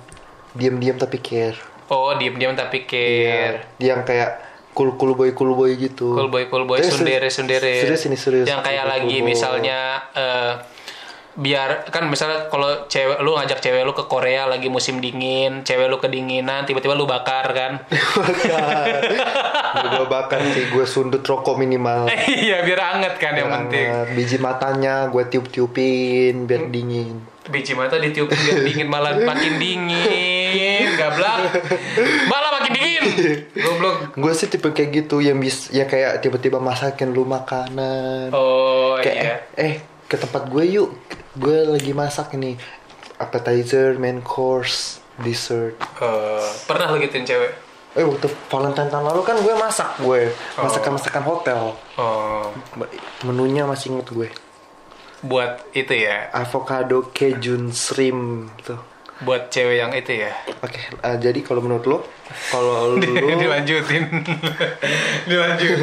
[0.51, 1.55] diam-diam tapi care.
[1.88, 4.32] oh diem-diem tapi care Yang kayak
[4.75, 6.11] cool cool boy cool boy gitu.
[6.11, 7.88] Cool boy, cool boy, sundere, sundere.
[7.88, 8.47] Serius ini serius.
[8.47, 9.27] Yang kayak Cool lagi boy.
[9.32, 9.79] misalnya
[10.11, 10.51] eh,
[11.32, 15.88] biar kan misalnya kalau cewek lu ngajak cewek lu ke Korea lagi musim dingin, cewek
[15.88, 17.71] lu kedinginan, tiba-tiba lu bakar kan?
[18.19, 18.99] bakar.
[19.95, 22.11] gue bakar sih, gue sundut rokok minimal.
[22.41, 23.88] Iya, biar anget kan yang penting.
[23.88, 24.07] Banget.
[24.17, 27.21] Biji matanya gue tiup-tiupin biar dingin.
[27.51, 31.49] Biji mata ditiup biar dingin malah makin dingin, gablak.
[32.29, 33.03] Malah makin dingin.
[33.55, 33.95] Goblok.
[34.17, 38.29] Gue sih tipe kayak gitu yang bis ya kayak tiba-tiba masakin lu makanan.
[38.34, 39.36] Oh kayak iya.
[39.57, 39.73] eh, eh,
[40.12, 40.91] ke tempat gue yuk.
[41.34, 42.59] Gue lagi masak ini
[43.16, 45.80] appetizer, main course, dessert.
[45.97, 47.51] Eh, pernah lu gituin cewek?
[47.91, 50.64] Eh waktu Valentine tahun lalu kan gue masak gue Oh.
[50.64, 51.62] masakan-masakan hotel.
[51.95, 52.47] Oh,
[53.24, 54.28] Menunya masih inget gue.
[55.22, 58.82] buat itu ya, Avocado Cajun shrimp tuh.
[59.22, 60.34] buat cewek yang itu ya.
[60.59, 61.97] Oke, eh, jadi kalau menurut lo,
[62.49, 62.97] kalau lu
[63.38, 64.09] dilanjutin
[65.30, 65.78] dilanjutin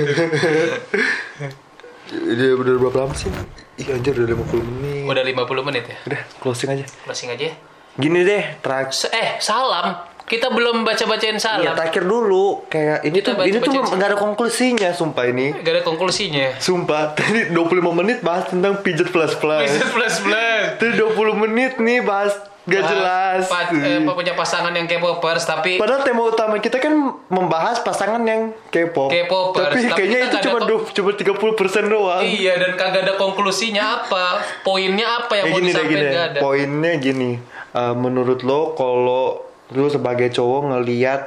[2.10, 3.30] dia udah berapa lama sih?
[3.78, 5.02] Ih anjir udah 50 menit.
[5.06, 6.84] udah 50 menit ya Udah, closing aja.
[7.02, 7.54] closing aja ya.
[7.94, 11.72] Gini deh, terakhir eh salam Kita belum baca-bacain Iya, salam.
[11.72, 15.56] terakhir dulu kayak ini Kita tuh ini tuh nggak ada konklusinya sumpah ini.
[15.56, 16.46] Gak ada konklusinya.
[16.58, 17.56] Sumpah, tadi 25
[17.94, 19.72] menit bahas tentang pijat plus plus.
[19.88, 20.64] plus plus.
[20.76, 22.36] Tadi 20 menit nih bahas
[22.68, 23.42] gak jelas.
[23.46, 26.92] Pa, eh, punya pasangan yang K-popers tapi Padahal tema utama kita kan
[27.26, 29.08] membahas pasangan yang K-pop.
[29.08, 32.20] K-popers, Tapi, tapi kayaknya kita itu cuma du- cuma 30% doang.
[32.20, 34.24] Iya dan kagak ada konklusinya apa,
[34.60, 36.16] poinnya apa yang Kayak mau gini disampaikan gini.
[36.22, 36.38] ada.
[36.38, 37.30] Poinnya gini.
[37.70, 41.20] eh, menurut lo kalau lu sebagai cowok ngelihat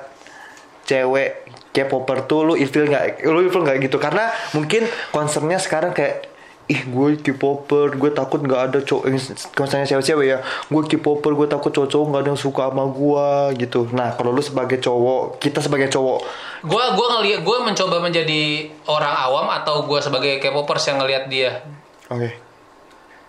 [0.84, 3.24] cewek K-popper tuh lu ilfil nggak?
[3.24, 3.96] Lu ilfil nggak gitu?
[3.96, 6.28] Karena mungkin concernnya sekarang kayak
[6.72, 9.20] ih gue K-popper, gue takut nggak ada cowok yang
[9.60, 13.28] misalnya cewek-cewek ya, gue K-popper, gue takut cowok-cowok nggak ada yang suka sama gue
[13.60, 13.92] gitu.
[13.92, 16.24] Nah kalau lu sebagai cowok, kita sebagai cowok,
[16.62, 21.66] Gua gua ngeliat gua mencoba menjadi orang awam atau gua sebagai K-popers yang ngelihat dia.
[22.06, 22.30] oke.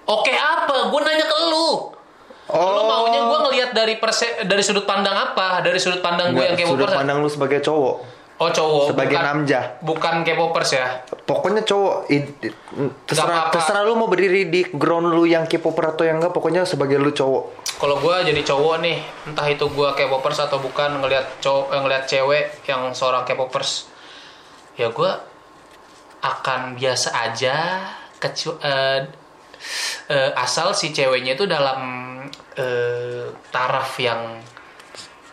[0.05, 0.93] Oke apa?
[0.93, 1.97] Gua nanya ke lu.
[2.53, 5.65] Lu maunya gua ngelihat dari perse dari sudut pandang apa?
[5.65, 7.01] Dari sudut pandang gue yang Nggak, sudut K-popers.
[7.01, 7.95] pandang lu sebagai cowok,
[8.41, 8.91] Oh cowok.
[8.91, 9.61] sebagai bukan, namja.
[9.85, 10.87] Bukan K-popers ya.
[11.23, 12.55] pokoknya cowok i- i-
[13.07, 13.55] terserah apa-apa.
[13.55, 17.15] terserah lu mau berdiri di ground lu yang K-popper atau yang enggak, pokoknya sebagai lu
[17.15, 17.63] cowok.
[17.79, 18.99] Kalau gua jadi cowok nih,
[19.31, 23.87] entah itu gua K-popers atau bukan ngelihat cowok eh, ngelihat cewek yang seorang K-popers,
[24.75, 25.23] ya gua
[26.23, 27.55] akan biasa aja
[28.19, 29.07] kecu eh,
[30.11, 31.81] eh, asal si ceweknya itu dalam
[32.59, 34.43] eh, taraf yang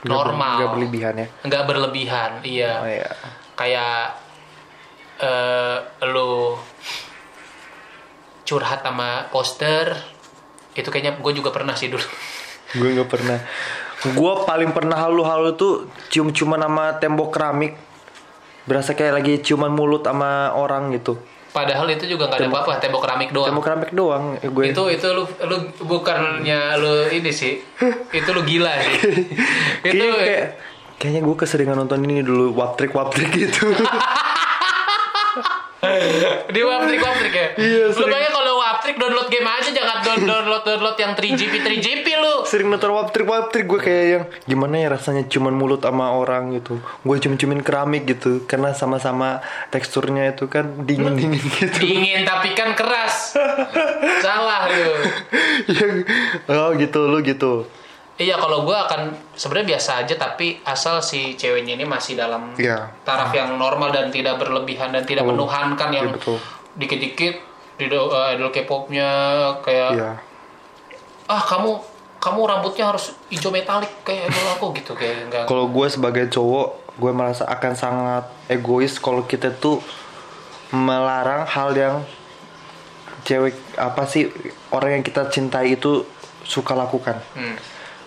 [0.07, 1.27] normal, nggak berlebihan ya.
[1.43, 2.73] nggak berlebihan, iya.
[2.79, 3.09] Oh iya.
[3.55, 4.19] Kayak
[5.19, 5.77] eh
[6.07, 6.55] lu
[8.47, 9.93] curhat sama poster,
[10.73, 12.05] itu kayaknya gue juga pernah sih dulu.
[12.77, 13.41] Gue nggak pernah.
[14.13, 17.73] Gue paling pernah halu-halu tuh cium-ciuman sama tembok keramik.
[18.69, 21.17] Berasa kayak lagi ciuman mulut sama orang gitu.
[21.59, 23.51] Padahal itu juga nggak ada apa-apa, tembok keramik doang.
[23.51, 24.39] Tembok keramik doang.
[24.39, 27.59] Eh, gue Itu itu lu lu bukannya lu ini sih.
[28.17, 28.95] itu lu gila sih.
[29.91, 30.55] itu kayak
[30.95, 33.67] kayaknya gue keseringan nonton ini dulu wap trick wap trick gitu.
[36.55, 37.47] di waptrik waptrik ya.
[37.55, 38.11] Iya, lu sering.
[38.11, 42.35] bayangin kalau waptrik download game aja jangan down- download download yang 3GP 3GP lu.
[42.43, 46.11] Sering nonton wap trick wap trick gue kayak yang gimana ya rasanya ciuman mulut sama
[46.11, 46.77] orang gitu.
[46.99, 51.77] Gue cium-ciumin keramik gitu karena sama-sama teksturnya itu kan dingin-dingin gitu.
[51.77, 53.37] Dingin tapi kan keras.
[54.25, 54.91] Salah lu.
[55.69, 55.93] yang
[56.47, 57.69] oh gitu lu gitu.
[58.15, 62.91] Iya kalau gue akan sebenarnya biasa aja tapi asal si ceweknya ini masih dalam Iya.
[63.01, 66.35] taraf yang normal dan tidak berlebihan dan tidak Oh, menuhankan yang iya,
[66.75, 67.48] dikit-dikit
[67.79, 69.09] di uh, idol K-popnya
[69.63, 70.11] kayak Iya.
[71.25, 71.79] ah kamu
[72.19, 76.67] kamu rambutnya harus hijau metalik kayak idol aku gitu kayak enggak Kalau gue sebagai cowok,
[76.99, 79.79] gue merasa akan sangat egois kalau kita tuh
[80.69, 81.95] melarang hal yang
[83.21, 84.27] cewek apa sih
[84.69, 86.03] orang yang kita cintai itu
[86.43, 87.15] suka lakukan.
[87.33, 87.55] Hmm.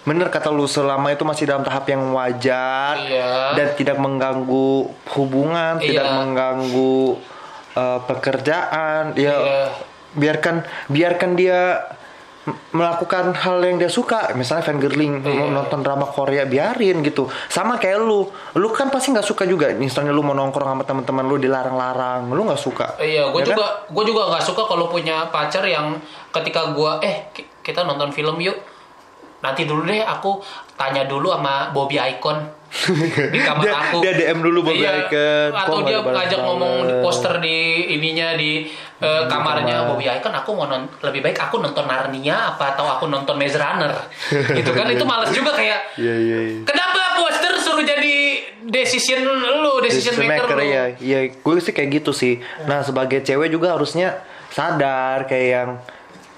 [0.02, 3.54] Bener kata lu selama itu masih dalam tahap yang wajar Iya.
[3.54, 6.16] dan tidak mengganggu hubungan, tidak Iya.
[6.18, 7.22] mengganggu
[7.74, 9.62] uh, pekerjaan, ya Iya.
[10.12, 10.56] biarkan
[10.86, 11.80] biarkan dia
[12.68, 14.34] melakukan hal yang dia suka.
[14.34, 15.30] Misalnya fangirling Iya.
[15.30, 17.30] mau nonton drama Korea biarin gitu.
[17.46, 18.26] Sama kayak lu.
[18.52, 19.70] Lu kan pasti nggak suka juga.
[19.72, 22.26] Misalnya lu mau nongkrong sama teman-teman lu dilarang-larang.
[22.28, 22.98] Lu nggak suka.
[22.98, 23.54] Iya, gue Ya kan?
[23.54, 28.10] juga gue juga nggak suka kalau punya pacar yang ketika gue eh ki- kita nonton
[28.10, 28.58] film yuk.
[29.38, 30.42] Nanti dulu deh aku
[30.74, 32.42] tanya dulu sama Bobby Icon
[33.28, 33.96] di kamar Dia- aku.
[34.00, 35.50] dia DM dulu Bobby Iya, Icon.
[35.52, 37.56] Atau dia ngajak ngomong di poster di
[37.92, 38.64] ininya di
[38.98, 39.84] eh, kamarnya.
[39.84, 39.88] kamar.
[39.92, 43.54] Bobby Icon aku mau non lebih baik aku nonton Narnia apa atau aku nonton Maze
[43.54, 43.92] Runner.
[44.56, 46.60] Gitu kan itu males juga kayak iya iya iya.
[46.64, 48.16] Kenapa poster suruh jadi
[48.64, 50.64] decision lu decision, Decision maker, lu?
[50.64, 52.38] ya iya gue sih kayak gitu sih.
[52.64, 54.16] Nah sebagai cewek juga harusnya
[54.48, 55.70] sadar kayak yang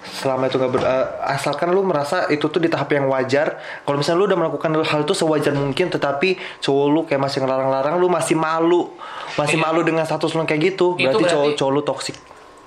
[0.05, 3.97] selama itu nggak ber, eh, asalkan lu merasa itu tuh di tahap yang wajar kalau
[3.97, 8.07] misalnya lu udah melakukan hal itu sewajar mungkin tetapi cowok lu kayak masih ngelarang-larang lu
[8.07, 8.93] masih malu
[9.35, 9.65] masih Iya.
[9.65, 12.17] malu dengan status lu kayak gitu Itu berarti, cowok berarti- cowok lu toksik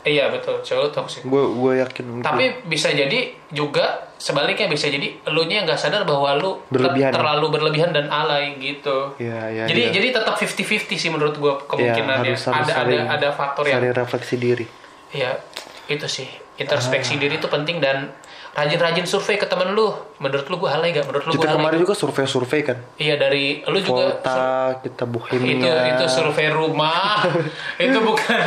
[0.04, 3.20] iya betul cowok toxic gue gue yakin Tapi bisa jadi
[3.50, 8.08] juga sebaliknya bisa jadi lu nya nggak sadar bahwa lu ter- Berlebihan terlalu berlebihan dan
[8.08, 9.14] alay gitu.
[9.18, 9.92] Iya, iya, jadi iya.
[9.92, 12.34] jadi tetap 50-50 sih menurut gua ya, kemungkinannya.
[12.34, 14.66] harus, harus ada saling, ada ada faktor yang saling refleksi diri
[15.10, 15.38] ya
[15.86, 16.28] itu sih
[16.58, 17.20] introspeksi Ah.
[17.20, 18.10] diri itu penting dan
[18.52, 19.90] rajin-rajin survei ke temen lu.
[20.18, 21.06] Menurut lu gua alay gak?
[21.06, 24.42] Menurut lu kita kemarin juga survei-survei kan Iya dari lu juga Volta
[24.80, 27.22] kita bohemia itu itu survei rumah.
[27.80, 28.42] itu bukan.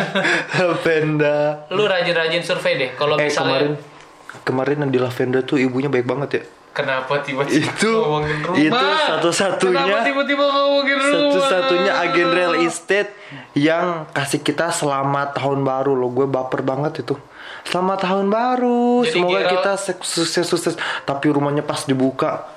[0.61, 2.91] Lavenda lu rajin-rajin survei deh.
[2.93, 3.73] Kalau eh misalnya kemarin
[4.43, 8.63] kemarin yang di Lavenda tuh ibunya baik banget ya Kenapa tiba-tiba Itu- ngomongin rumah?
[8.63, 11.19] itu satu-satunya- Kenapa tiba-tiba ngomongin rumah?
[11.35, 13.11] satu-satunya agen real estate
[13.55, 17.19] yang kasih kita selamat tahun baru loh gue baper banget itu
[17.71, 20.75] selamat tahun baru Jadi semoga kita sukses sukses
[21.07, 22.51] tapi rumahnya pas dibuka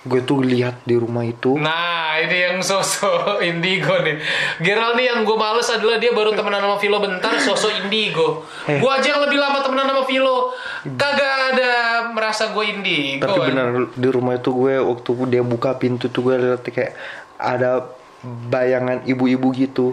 [0.00, 4.16] gue tuh lihat di rumah itu Nah, ini yang sosok indigo nih.
[4.64, 8.48] Gerald nih yang gue males adalah dia baru temenan sama Vilo bentar, sosok indigo.
[8.64, 8.80] Eh.
[8.80, 10.56] Gue aja yang lebih lama temenan sama Vilo,
[10.96, 11.72] kagak ada
[12.16, 13.28] merasa gue indigo.
[13.28, 16.96] tapi benar di rumah itu gue waktu dia buka pintu tuh gue lihat kayak
[17.36, 17.92] ada
[18.24, 19.92] bayangan ibu-ibu gitu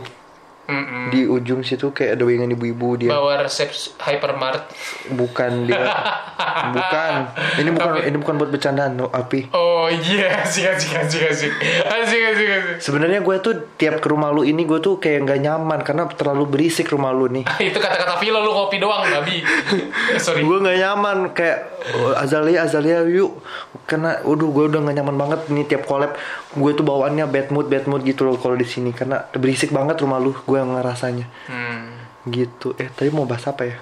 [0.67, 1.03] Mm-mm.
[1.09, 4.67] di ujung situ kayak ada bayangan ibu-ibu dia Bawa resep hypermart.
[5.11, 5.79] bukan dia
[6.75, 7.13] bukan
[7.57, 8.03] ini bukan Apa?
[8.03, 11.51] ini bukan buat bercandaan no, api Oh iya, asik asik asik asik.
[11.83, 12.75] Asik asik asik.
[12.79, 16.43] sebenarnya gue tuh tiap ke rumah lu ini gue tuh kayak nggak nyaman karena terlalu
[16.47, 19.39] berisik rumah lu nih Itu kata-kata Vilo lu kopi doang, babi.
[19.39, 20.41] Eh, Sorry.
[20.41, 21.57] gue nggak nyaman kayak
[21.93, 23.39] "Oh, Azalia Azalia yuk
[23.83, 26.11] karena waduh gue udah nggak nyaman banget nih tiap collab
[26.49, 29.95] gue tuh bawaannya bad mood bad mood gitu loh kalau di sini karena berisik banget
[29.97, 31.95] rumah lu gue yang ngerasanya Hmm.
[32.25, 33.77] gitu eh tadi mau bahas apa ya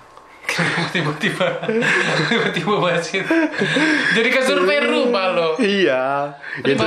[0.93, 1.47] tiba-tiba
[2.25, 3.35] tiba-tiba bahas itu.
[4.13, 5.49] Jadi ke survei rumah lo.
[5.57, 6.83] iya itu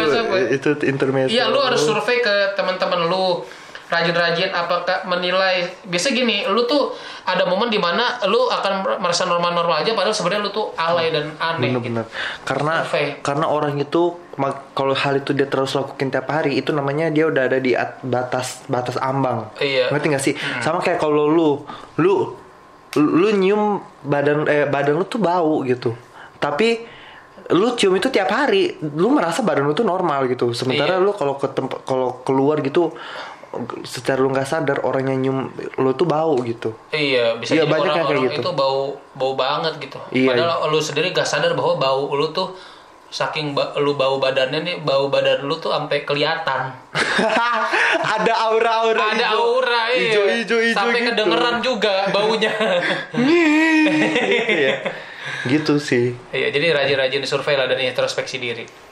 [0.50, 3.44] itu intermezzo Iya, lu harus survei ke teman-teman lu
[3.88, 6.92] rajin-rajin apakah menilai biasa gini lu tuh
[7.24, 11.32] ada momen di mana lu akan merasa normal-normal aja padahal sebenarnya lu tuh alay dan
[11.38, 11.80] aneh gitu.
[11.80, 12.04] bener-bener
[12.44, 13.16] karena Survei.
[13.18, 14.12] karena orang itu
[14.70, 17.96] kalau hal itu dia terus lakukin tiap hari itu namanya dia udah ada di at-
[18.02, 19.88] batas batas ambang Iya.
[19.88, 21.64] ngerti gak sih sama kayak kalau lu
[21.96, 22.36] lu
[22.94, 23.62] lu nyium
[24.00, 25.92] badan eh badan lu tuh bau gitu
[26.36, 26.86] tapi
[27.48, 31.02] lu cium itu tiap hari lu merasa badan lu tuh normal gitu sementara Iya.
[31.02, 32.92] lu kalau ke tempat kalau keluar gitu
[33.82, 35.38] secara lu nggak sadar orang yang nyium
[35.74, 38.40] lu tuh bau gitu Iya, bisa Iya, jadi banyak yang kayak gitu.
[38.42, 38.80] itu bau
[39.12, 39.96] bau banget gitu.
[40.10, 42.52] Iya, Padahal lu sendiri gak sadar bahwa bau lu tuh
[43.08, 46.72] saking ba- lu bau badannya nih, bau badan lu tuh sampai kelihatan.
[48.14, 49.40] ada aura-aura Ada hijau.
[49.56, 49.96] aura iya.
[50.06, 51.08] hijau hijau hijau Sampai gitu.
[51.12, 52.52] kedengeran juga baunya.
[53.16, 54.74] gitu ya
[55.46, 58.87] gitu sih Iya, jadi rajin-rajin survei lah dan introspeksi diri.